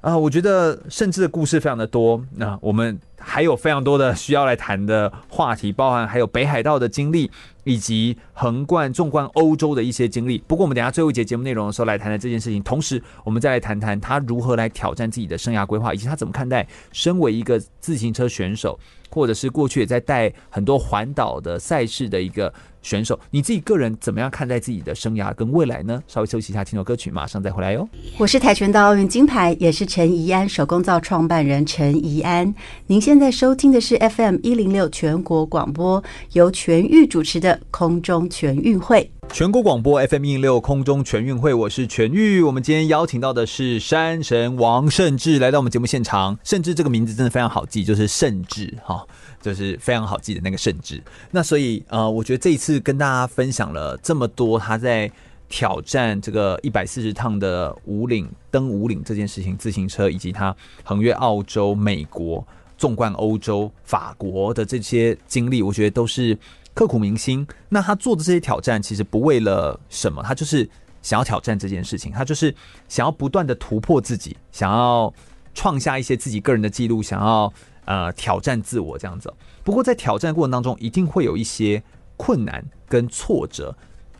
[0.00, 7.30] 啊，我觉得甚至的故事非常的多，那我们还有非常多的需要来谈的话题，包含还有北海道的经历，
[7.62, 10.38] 以及横贯纵贯欧洲的一些经历。
[10.46, 18.78] 不过我们等下最后一节节目内容的时候来谈谈这件事情，同时我们再来谈谈他如何来挑战自己的生涯规划，以及他怎么看待身为一个自行车选手，
[19.10, 22.52] 或者是过去也在带很多环岛的赛事的一个
[22.84, 26.00] 选手，你自己个人怎么样看待自己的生涯跟未来呢？
[26.06, 27.88] 稍微休息一下，听首歌曲，马上再回来哟。
[28.18, 32.54] 我是跆拳道奥运金牌，也是陈怡安手工皂创办人陈怡安。
[32.86, 39.10] 您现在收听的是 FM 一零六全国广播，由全域主持的空中全运会。
[39.32, 42.42] 全国广播 FM 一零六空中全运会，我是全域。
[42.42, 46.38] 我们今天邀请到的是山神王胜志来到我们节目现场。
[46.44, 49.02] 胜志这个名字真的非常好记，就是胜志哈。
[49.44, 55.10] 就是非常好记的那个圣旨，那所以呃，我觉得这一次跟大家分享了这么多他在
[55.50, 62.42] 挑战这个一百四十趟的五岭登五岭这件事情，自行车以及他横越澳洲、美国、
[62.78, 66.34] 纵贯欧洲、法国的这些经历，我觉得都是
[66.72, 67.46] 刻骨铭心。
[67.68, 70.66] 那他做的这些挑战，其实不为了什么，他就是
[71.02, 72.54] 想要挑战这件事情，他就是
[72.88, 75.12] 想要不断的突破自己，想要
[75.52, 77.52] 创下一些自己个人的记录，想要。
[77.84, 79.32] 呃，挑战自我这样子。
[79.62, 81.82] 不过在挑战过程当中，一定会有一些
[82.16, 83.76] 困难跟挫折。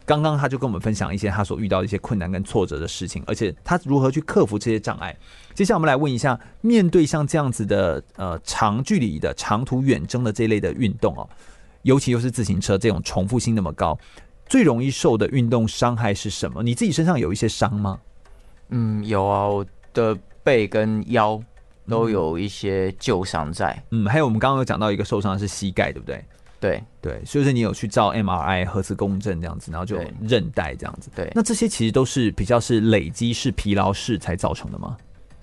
[0.07, 5.17] 刚刚他就跟我们分享一些他所遇到的一些困难跟挫折的事情，而且他如何去克服这些障碍。
[5.55, 11.27] 接下来我们来问一下，面对像这样子的呃长距离的长途远征的这类的运动哦，
[11.83, 13.99] 尤其又是自行车这种重复性那么高，
[14.47, 16.63] 最容易受的运动伤害是什么？
[16.63, 17.99] 你自己身上有一些伤吗？
[18.69, 21.43] 嗯，有啊，我的背跟腰。
[21.89, 26.25] 都有一些旧伤在，嗯，还有我们刚刚有讲到一个受伤的是膝盖，对不对？
[26.61, 31.31] 对对，所以说你有去照 MRI 核磁共振这样子，然后就韧带这样子，对。
[31.35, 34.97] 那这些其实都是比较是累积式疲劳式才造成的吗？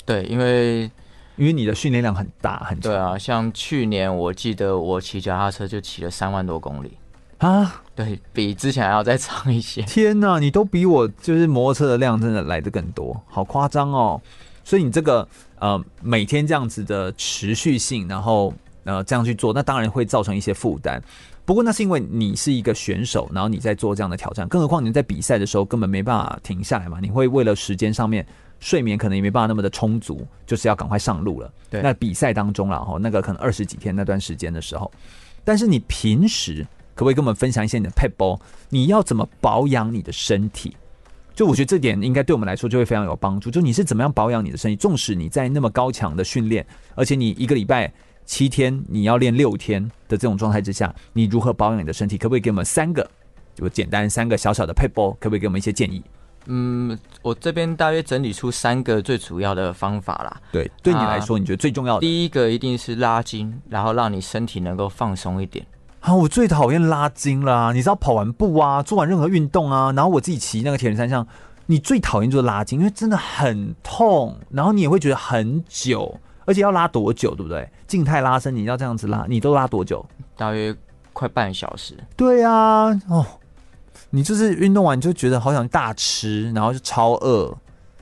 [0.04, 0.90] 对，因为
[1.36, 2.80] 因为你的训练量很大很。
[2.80, 6.98] 对啊，像去年我记得我骑脚踏车就骑了三万多公里
[7.38, 9.84] 啊，对，比之前还要再长一些。
[9.84, 14.20] 天哪，你都比我就是摩托车的量真的来的更多，好夸张哦。
[14.64, 15.28] 所以你这个
[15.60, 18.54] 呃每天这样子的持续性，然后
[18.84, 21.02] 呃这样去做，那当然会造成一些负担。
[21.44, 27.00] 不过那是因为你是一个选手，然后你在做这样的挑战，更何况你在比赛的时候根本没办法停下来嘛。
[27.02, 28.26] 你会为了时间上面
[28.60, 31.52] 睡眠可能也没办法那么的充足，就是要赶快上路了。
[31.70, 34.90] 对，那比赛当中了哈，那个可能二十几天那段时间的时候，
[35.44, 38.40] 但是你平时可不可以跟我们分享一些你的撇步？
[38.70, 40.78] 你要怎么保养你的身体？
[41.34, 43.50] 就我觉得这点应该对我们来说就会非常有帮助。
[43.50, 44.76] 就你是怎么样保养你的身体？
[44.76, 46.66] 纵使你在那么高强的训练，
[46.96, 47.92] 而且你一个礼拜
[48.26, 52.18] 七天你要练六天的这种状态之下，你如何保养你的身体？
[52.18, 53.10] 可不可以给我们三个
[53.56, 55.12] 就简单三个小小的配波？
[55.20, 56.04] 可不可以给我们一些建议？
[56.48, 60.42] 嗯，我这边大约整理出三个最主要的方法啦。
[60.52, 61.98] 对，对你来说，你觉得最重要的？
[62.00, 65.66] 啊，第一个一定是拉筋，然后让你身体能够放松一点。
[66.02, 67.72] 啊，我最讨厌拉筋啦！
[67.74, 71.26] 你知道跑完步啊，做完任何运动啊，然后我自己骑那个铁人三项，
[71.68, 77.70] 你最讨厌就是拉筋，因为真的很痛，然后你也会觉得很久，而且要拉多久，对不对？
[77.86, 80.04] 静态拉伸你要这样子拉，你都拉多久？
[80.36, 80.76] 大约
[81.14, 81.96] 快半小时。
[82.18, 83.24] 对啊，哦，
[84.10, 87.56] 你就是运动完你就觉得好想大吃，然后就超饿。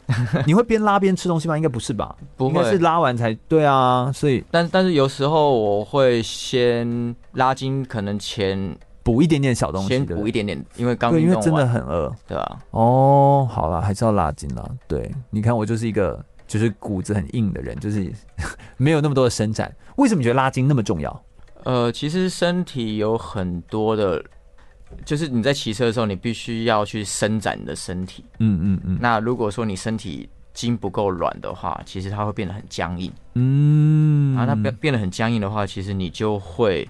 [0.48, 1.56] 你会边拉边吃东西吗？
[1.56, 2.16] 应该不是吧？
[2.36, 4.10] 不会，是拉完才对啊。
[4.12, 12.60] 所以，但但是有时候我会先拉筋，可能前补一点点小东西，先补一点点，因为刚对，因为真的很饿，对吧？
[12.70, 14.70] 哦，好了，还是要拉筋了。
[14.88, 18.12] 对，你看我就是一个就是骨子很硬的人，就是
[18.78, 19.74] 没有那么多的伸展。
[19.96, 21.24] 为什么你觉得拉筋那么重要？
[21.64, 24.24] 呃，其实身体有很多的
[25.06, 28.24] 就是你在骑车的时候，你必须要去伸展你的身体。
[28.40, 28.98] 嗯嗯嗯。
[29.02, 33.12] 那如果说你身体筋不够软的话，其实它会变得很僵硬。
[33.36, 34.34] 嗯。
[34.36, 36.88] 然后它变变得很僵硬的话，其实你就会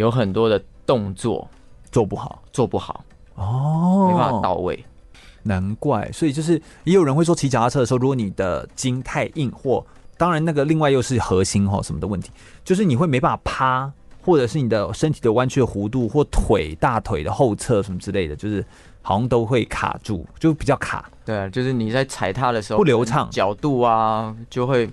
[0.00, 1.48] 有很多的动作
[1.92, 3.04] 做不好，做不好。
[3.34, 4.08] 哦。
[4.10, 4.84] 没办法到位。
[5.42, 9.84] 难怪，所以就是也有人会说，骑脚踏车的时候，如果你的筋太硬，或
[10.16, 12.30] 当然那个另外又是核心哈什么的问题，
[12.64, 13.92] 就是你会没办法趴。
[14.22, 18.62] 或者是你的身体的弯曲的弧度，或腿大腿的后侧什么之类的，就是
[19.00, 21.10] 好像都会卡住，就比较卡。
[21.24, 24.90] 对啊，就是你在踩踏的时候不流畅，角度啊就会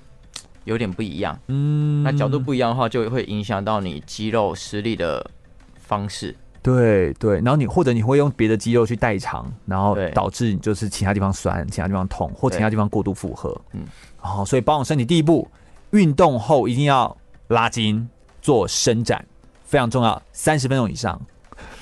[0.67, 1.35] 有点不一样。
[1.47, 5.27] 嗯，那角度不一样的话，就会影响到你肌肉施力的
[5.75, 6.35] 方式。
[6.61, 13.59] 对对，然后你或者你会用别的肌肉去代偿，然后导致你就是其他地方酸、其他地方痛，或其他地方过度负荷。
[13.73, 13.81] 嗯，
[14.21, 15.49] 哦，所以保养身体第一步，
[15.91, 18.07] 运动后一定要拉筋。
[18.39, 19.25] 做伸展
[19.65, 21.19] 非常重要，三十分钟以上。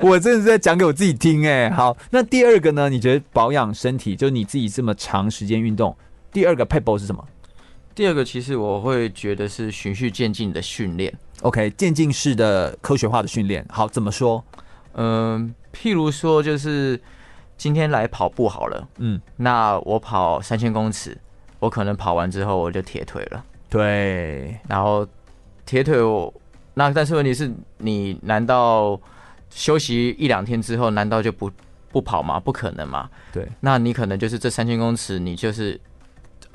[0.00, 1.70] 我真的是在讲给我自己听哎。
[1.70, 2.88] 好，那第二个呢？
[2.88, 5.96] 你觉得保养身体，就你自己这么长时间运动，
[6.34, 7.24] 第二个 pebble 是什么？
[7.94, 11.16] 第二个其实我会觉得是循序渐进的训练。
[11.42, 13.64] OK，渐进式的科学化的训练。
[13.70, 14.44] 好，怎么说？
[14.94, 17.00] 嗯、呃，譬如说，就是
[17.56, 18.88] 今天来跑步好了。
[18.98, 21.16] 嗯，那我跑三千公尺，
[21.60, 23.44] 我可能跑完之后我就铁腿了。
[23.70, 25.06] 对，然后
[25.64, 26.34] 铁腿我
[26.74, 29.00] 那，但是问题是你难道
[29.50, 31.48] 休息一两天之后，难道就不
[31.92, 32.40] 不跑吗？
[32.40, 33.08] 不可能嘛。
[33.32, 35.80] 对，那你可能就是这三千公尺，你就是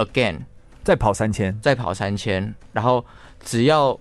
[0.03, 0.39] again
[0.83, 3.05] 再跑三千，再跑三千，然后
[3.43, 3.99] 只要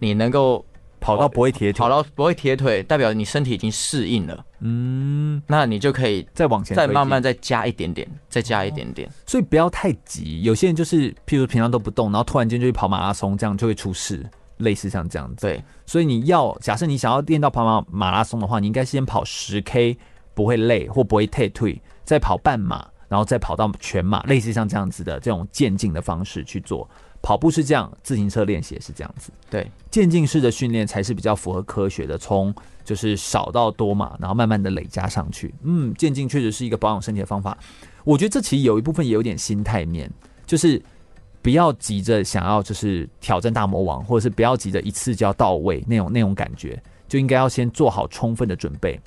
[0.00, 0.64] 你能够。
[1.00, 4.44] 跑到不会铁腿，跑到不会铁腿，代表你身体已经适应了。
[4.58, 9.08] 嗯，那你就可以再往前，再慢慢再加一点点，再加一点点。
[9.24, 10.42] 所以不要太急。
[10.42, 14.28] 有些人就是，譬如平常都不动，然后突然间就去跑马拉松，这样就会出事。
[14.56, 15.46] 类似像这样子。
[15.46, 19.96] 对，所以你要假设你想要练到跑马马拉松的话，你应该先跑十 K，
[20.34, 26.88] 不会累或不会退退，再跑半马，然后再跑到全马，类似像这样子的这种渐进的方式去做。
[27.20, 29.32] 跑步是这样，自行车练习也是这样子。
[29.50, 32.54] 对，渐进式的训练才是比较符合科学的，从
[32.84, 35.52] 就是少到多嘛，然后慢慢的累加上去。
[35.62, 37.58] 嗯，渐进确实是一个保养身体的方法。
[38.04, 40.08] 我觉得这其实有一部分也有点心态面，
[40.46, 40.80] 就是
[41.42, 48.98] 不要急着想要就是挑战大魔王，或者是不要急着一次就要到位那种那种感觉，就应该要先做好充分的准备。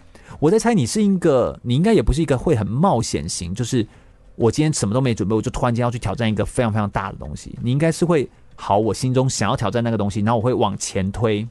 [0.42, 3.88] 我在猜你是一个，你应该也不是一个会很冒险型，就是。
[4.36, 7.56] 我今天什么都没准备，我就突然间要去挑战一个非常非常大的东西。
[7.62, 11.48] 你应该是会好，我心中想要挑战那个东西，然后我会往前推，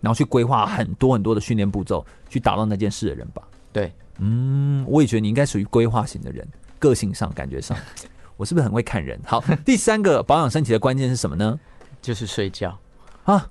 [0.00, 3.42] 然后去规划很多很多的训练步骤，去达到那件事的人吧？
[3.70, 6.46] 对，嗯，我也觉得你应该属于规划型的人，
[6.78, 7.76] 个性上、感觉上，
[8.38, 9.20] 我是不是很会看人？
[9.26, 11.58] 好，第三个保养身体的关键是什么呢？
[12.00, 12.78] 就是睡觉
[13.24, 13.50] 啊！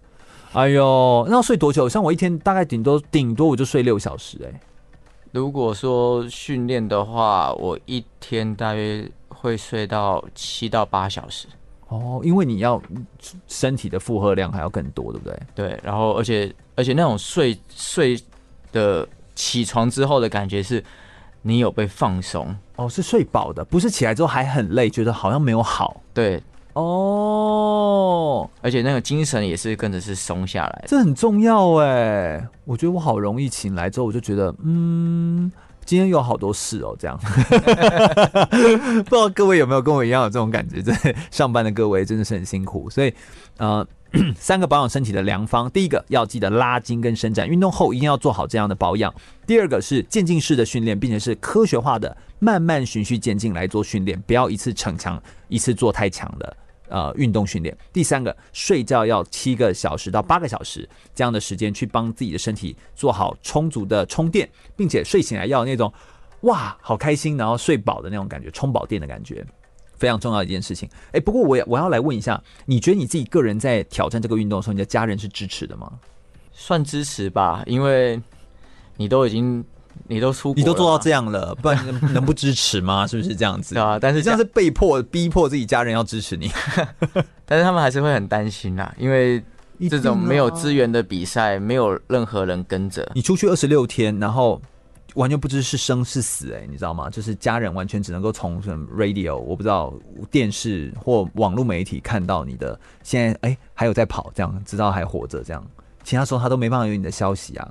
[0.56, 1.90] 哎呦，那要睡多久？
[1.90, 4.60] 像我一天大概顶多顶多我就睡六小时，欸，哎。
[5.34, 11.48] 如果说训练的话，我一天大约会睡到七到八小时。
[11.90, 12.82] 哦，因为你要
[13.48, 15.40] 身体的负荷量还要更多，对不对？
[15.54, 18.18] 对，然后而且而且那种睡睡
[18.72, 20.82] 的起床之后的感觉是，
[21.42, 22.56] 你有被放松。
[22.78, 26.02] 哦，是睡饱的，不是起来之后还很累，觉得好像没有好。
[26.14, 26.42] 对。
[26.76, 32.46] 哦，而且那个精神也是跟着是松下来，这很重要哎。
[32.66, 35.50] 我觉得我好容易醒来之后，我就觉得，嗯，
[35.86, 37.18] 今天有好多事哦，这样。
[39.06, 40.82] 不知道各位有没有跟我一样有这种感觉？
[40.82, 43.14] 在上班的各位真的是很辛苦，所以，
[43.56, 43.88] 呃，
[44.36, 49.14] 三个保养身体的良方，第一个要记得拉筋跟伸展，运动后一定要做好这样的保养。
[49.48, 56.58] 第二个是渐进式的训练，并且是科学化的，慢慢循序渐进来做训练，不要一次逞强，一次做太强的。
[56.88, 57.76] 呃，运动训练。
[57.92, 65.92] 第三个，睡觉要七个小时到八个小时这样的时间，去帮自己的身体做好充足的充电，并且睡醒来要那种
[66.42, 69.46] 哇，好开心，然后睡饱的那种感觉，充饱电的感觉，
[69.98, 70.90] 非常重要一件事情。
[71.12, 75.92] 哎，不过我我要来问一下，你觉得你自己个人在挑战这个运动的时候，你的家人是支持的吗？
[76.52, 78.22] 算支持吧，因为
[78.98, 79.66] 你都已经。
[80.08, 83.08] 你都出，你都做到这样了，不然能 能不支持吗？
[83.08, 83.78] 是不是这样子？
[83.78, 86.52] 啊，但是这样是被迫逼迫自己家人要支持你，
[87.46, 89.44] 但是他们还是会很担心啊，因为
[89.90, 94.62] 这种没有资源的比赛，没有任何人跟着你出去二十六天，然后
[95.16, 97.10] 完全不知是生是死，欸，哎，你知道吗？
[97.10, 99.94] 就是家人完全只能够从什么 radio，我不知道
[100.30, 105.66] 电视或网络媒体看到你的现在，哎，还有在跑，这样知道还活着，这样
[106.04, 107.70] 其他时候他都没办法有你的消息啊，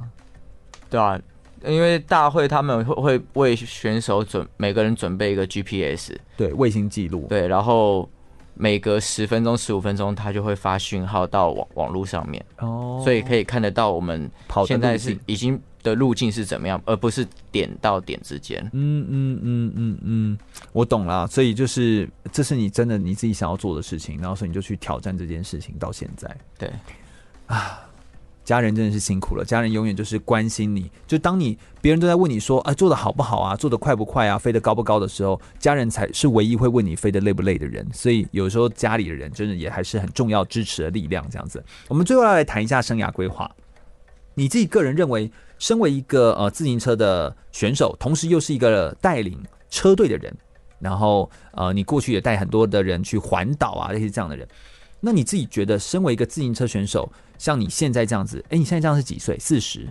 [0.91, 1.17] 对啊。
[1.67, 8.09] 因为大会他们会会为选手准每个人准备一个 GPS，对卫星记录，对，然后
[8.55, 18.63] 每隔十分钟、十五分钟，他就会发讯号到网网络上面哦，所以可以看得到我们跑现在是已经的路径是怎么样，而不是点到点之间。
[18.73, 20.39] 嗯嗯嗯嗯嗯，
[20.73, 21.27] 我懂了。
[21.27, 25.75] 所以就是这是你真的你自己想要做的事情，然后所以你就去挑战这件事情。
[25.79, 26.71] 到现在，对
[27.47, 27.81] 啊。
[28.45, 30.91] 家人真的是辛苦了，家人永远就是关心你。
[31.07, 37.87] 就当你别人都在问你说，啊，做得好不好啊，做得快不快啊，飞得高不高的时候，家人才是唯一会问你飞得累不累的人。
[37.93, 41.27] 所以有时候家里的人真的也还是很重要支持的力量。
[41.31, 43.51] 这样子，我们最后要来谈一下生涯规划。
[44.35, 50.37] 你自己个人认为，身为一个呃自行车的选手，同时又是一个带领车队的人，
[50.81, 54.47] 然后呃，你过去也带很多的人去环岛啊，这些这样的人。
[55.05, 59.39] 那你自己觉得，身为一个自行车选手，像你现在这样子，哎，你现在这样是几岁？
[59.39, 59.87] 四十，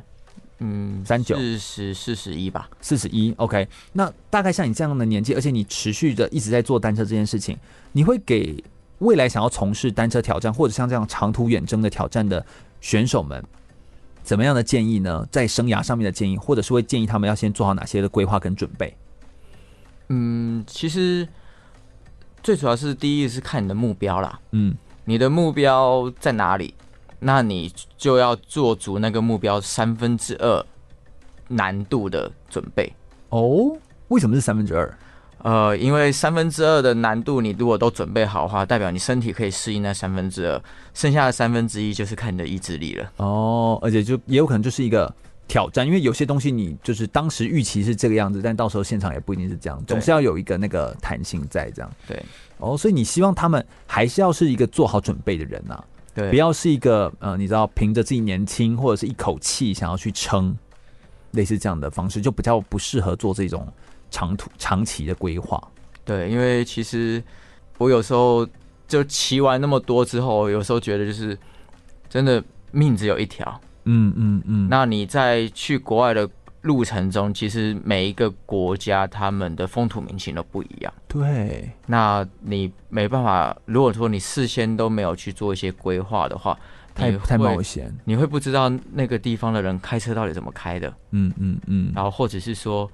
[0.58, 3.32] 嗯，三九，四十，四十一吧，四十一。
[3.38, 7.56] OK，那大概像你这样的年纪，而且你持续的一直在做单车这件事情，
[7.92, 8.64] 你会给
[8.98, 12.44] 未来想要从事单车挑战，或者像这样长途远征的挑战的
[12.82, 13.44] 选手们，
[14.24, 15.28] 怎么样的建议呢？
[15.30, 18.96] 在生涯上面的建议，或者是会建议他们要先做好哪些的规划跟准备？
[20.10, 21.28] 嗯，其实
[22.42, 24.76] 最主要是第一是看你的目标啦，嗯。
[25.06, 26.74] 你的目标在哪里？
[27.20, 30.66] 那你就要做足那个目标三分之二
[31.48, 32.92] 难度的准备
[33.30, 33.72] 哦。
[34.10, 34.98] 为什么是三分之二？
[35.38, 40.62] 呃，因为三分之二的难度，你如果都准备好的话，代表你身体可以适应那三分之二，
[40.94, 43.12] 剩下的三分之一就是看你的意志力了。
[43.18, 45.14] 哦，而且就也有可能就是一个
[45.48, 51.92] 挑战，因为有些东西你就是当时预期是这个样子，但到时候现场也不一定是这样，总是要有一个那个弹性在这样。
[52.08, 52.22] 对。
[52.64, 55.86] 哦，所以你希望他们还是要是一个做好准备的人呐、啊，
[56.16, 60.56] 对，不要是一个呃，你知道凭着自己年轻或者是一口气想要去撑，
[61.32, 63.68] 类似这样的方式就比较不适合做这种
[64.10, 65.62] 长途长期的规划。
[66.06, 67.22] 对，因为其实
[67.78, 68.48] 我有时候
[68.88, 71.38] 就骑完那么多之后，有时候觉得就是
[72.10, 76.30] 真的命只有一条，嗯嗯嗯，那你在去国外的。
[76.64, 80.94] 路程中，其实每一个国家他们的风土民情都不一样。
[81.08, 86.58] 对，那你没办法，如果说你事先都没有去做一些规划的话，
[86.96, 90.94] 太太冒险，你会不知道那个地方的人开车到底怎么开的。
[91.12, 91.92] 嗯嗯嗯。
[91.94, 92.90] 然后或者是说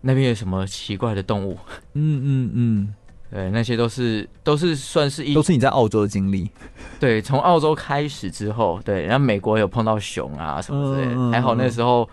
[0.00, 1.58] 那边有什么奇怪的动物。
[1.92, 2.94] 嗯嗯嗯。
[3.30, 6.48] 对，那些都是都是算是一都是你在澳洲的经历。
[7.00, 12.08] 对，从澳洲开始之后，对，然后美国有碰到熊啊什么之类的，嗯、还好那时候。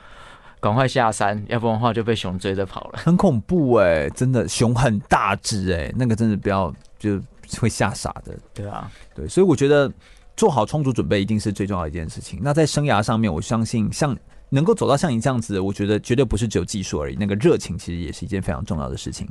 [0.61, 2.99] 赶快下山，要不然的话就被熊追着跑了。
[2.99, 7.19] 很恐怖哎、欸，真的，熊很大只哎、欸，那个真的不要就
[7.59, 8.37] 会吓傻的。
[8.53, 9.91] 对啊，对，所以我觉得
[10.37, 12.39] 做好充足准备一定是最重要的一件事情。
[12.43, 14.15] 那在生涯上面，我相信像
[14.49, 19.27] 能够走到像你这样子，我觉得绝对不是只有技术而已，那个热情其实也是一件非常重要的事情。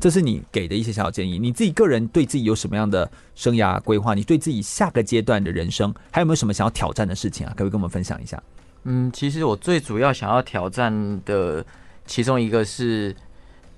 [0.00, 1.38] 这是你给的一些小小建议。
[1.38, 4.14] 你自己个人对自己有什么样的生涯规划？
[4.14, 7.50] 你对自己下个阶段的人生还有没有什么想要挑战的事情啊？
[7.50, 8.42] 可不可以跟我们分享一下？
[8.88, 11.64] 嗯，其实我最主要想要挑战的
[12.06, 13.14] 其中一个是，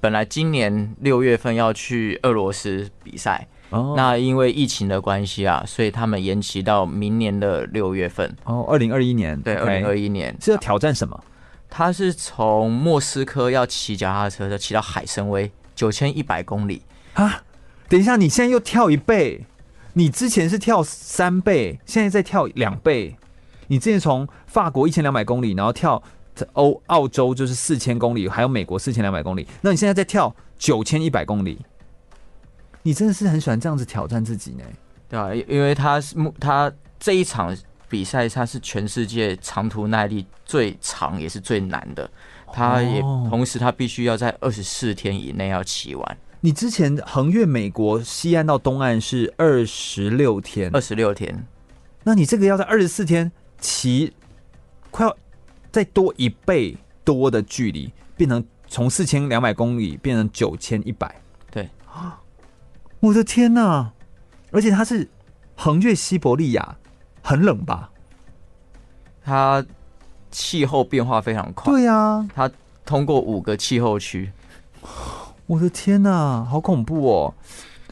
[0.00, 8.36] 本来今年六月份要去俄罗斯比赛，哦，那因为疫情的关系啊，所以他们延期到明年的六月份。
[8.44, 11.18] 哦，二零二一年，对，二零二一年是要挑战什么？
[11.70, 16.82] 他是从莫斯科要骑脚踏车的骑到海参崴，九千一百公里
[17.12, 17.42] 啊！
[17.90, 19.44] 等一下，你现在又跳一倍，
[19.92, 23.17] 你之前是跳三倍，现在再跳两倍。
[23.68, 26.02] 你之前从法国一千两百公里，然后跳
[26.54, 31.58] 欧澳洲就是四千公里，还有美国四千两百公里，那你现在在跳九千一百公里，
[32.82, 34.64] 你真的是很喜欢这样子挑战自己呢？
[35.08, 37.56] 对啊，因为他是他这一场
[37.88, 42.08] 比赛，他是全世界长途耐力最长也是最难的，
[42.52, 46.18] 他也同时他必须要在二十四天以内要骑完。
[46.40, 51.44] 你之前横越美国西岸到东岸是二十六天，二十六天，
[52.04, 53.30] 那你这个要在二十四天。
[53.60, 54.12] 骑
[54.90, 55.16] 快要
[55.72, 61.20] 再多一倍多的距离，变成从四千两百公里变成九千一百。
[61.50, 61.68] 对，
[63.00, 63.92] 我的天哪！
[64.50, 65.08] 而且它是
[65.56, 66.76] 横越西伯利亚，
[67.22, 67.90] 很冷吧？
[69.24, 69.64] 它
[70.30, 71.72] 气候变化非常快。
[71.72, 72.50] 对啊，它
[72.84, 74.30] 通过五个气候区。
[75.46, 77.34] 我的天哪，好恐怖哦！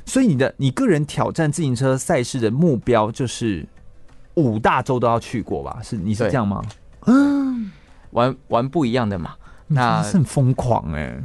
[0.05, 3.67] 所以你的你个人挑战自行车赛事的目标就是。
[4.37, 5.79] 五大洲都要去过吧？
[5.83, 6.63] 是你是这样吗？
[7.07, 7.71] 嗯，
[8.11, 9.35] 玩玩不一样的嘛。
[9.67, 11.25] 那是很疯狂哎、欸。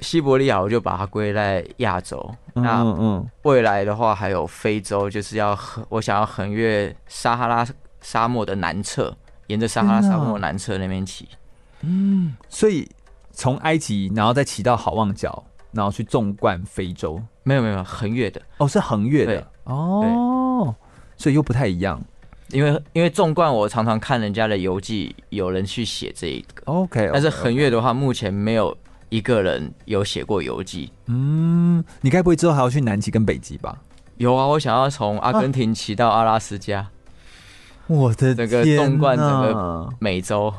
[0.00, 2.34] 西伯利亚我就把它归在亚洲。
[2.54, 3.26] 嗯嗯。
[3.42, 7.66] 未来的话还有非洲，就是要横我想要横越撒哈拉
[8.00, 9.14] 沙漠的南侧，
[9.48, 11.28] 沿着撒哈拉沙漠南侧那边骑。
[11.82, 12.88] 嗯，所以
[13.30, 17.20] 从埃及然后再骑到好望角，然后去纵贯非洲。
[17.42, 20.74] 没没有没有横越的哦，是横越的哦，
[21.16, 22.02] 所以又不太一样。
[22.52, 28.76] 因为因为纵贯我常常看人家的游记，有人去写这一个 OK，, okay 但是横越的话，目前没有
[29.08, 30.92] 一个人有写过游记。
[31.06, 33.78] 嗯，你该不会之后还要去南极跟北极吧？
[34.16, 36.80] 有啊，我想要从阿根廷骑到阿拉斯加。
[36.80, 36.90] 啊、
[37.86, 40.52] 我的整个纵贯整个美洲。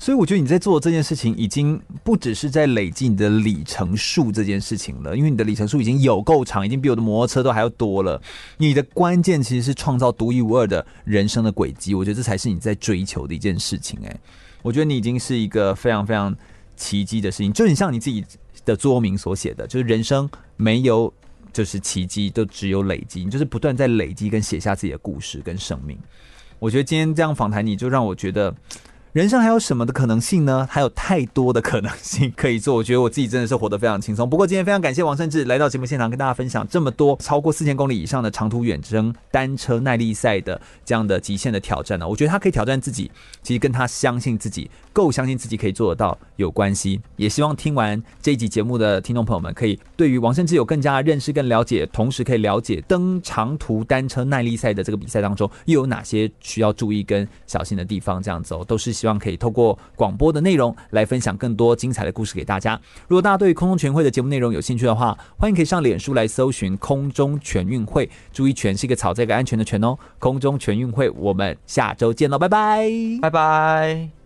[0.00, 8.20] 所以我觉得你在做这件事情，已经不只是在累积你的里程数这件事情了，因为你的里程数已经有够长，已经比我的摩托车都还要多了。
[8.56, 14.00] 你的关键其实是创造独一无二的人生的轨迹，我觉得这才是你在追求的一件事情。
[14.02, 14.20] 哎，
[14.62, 16.34] 我觉得你已经是一个非常非常
[16.78, 18.24] 奇迹的事情，就很像你自己
[18.64, 21.12] 的座名所写的，就是人生没有
[21.52, 25.98] 就是奇迹，都只有累积，你就是不断在累积跟写下自己的故事跟生命。
[26.58, 28.54] 我觉得今天这样访谈你，就让我觉得。
[29.12, 30.64] 人生还有什么的可能性呢？
[30.70, 32.76] 还有太多的可能性可以做。
[32.76, 34.30] 我觉得我自己真的是活得非常轻松。
[34.30, 42.06] 不过今天非常感谢王胜志来到节目现场，跟大家分享这么多超过四千公里以上的长途远征单车耐力赛的这样的极限的挑战呢。
[42.06, 43.10] 我觉得他可以挑战自己，
[43.42, 47.00] 其实跟他相信自己，够相信自己可以做得到有关系。
[47.16, 58.22] 也希望听完这一集节目的听众朋友们，可以对于王胜志有更加认识、更了解，同时可以了解登长途单车耐力赛的这个比赛当中又有哪些需要注意跟小心的地方。
[58.22, 58.99] 这样子哦，都是。
[59.00, 62.78] 希望可以透过广播的内容来分享更多精彩的故事给大家。
[63.08, 69.96] 如果大家对空中全会的节目内容有兴趣的话，欢迎可以上脸书来搜寻“空中全运会”，注意“全”是一个草这个安全的“全”哦。
[70.18, 72.90] 空中全运会，我们下周见喽，拜拜，
[73.22, 74.10] 拜拜。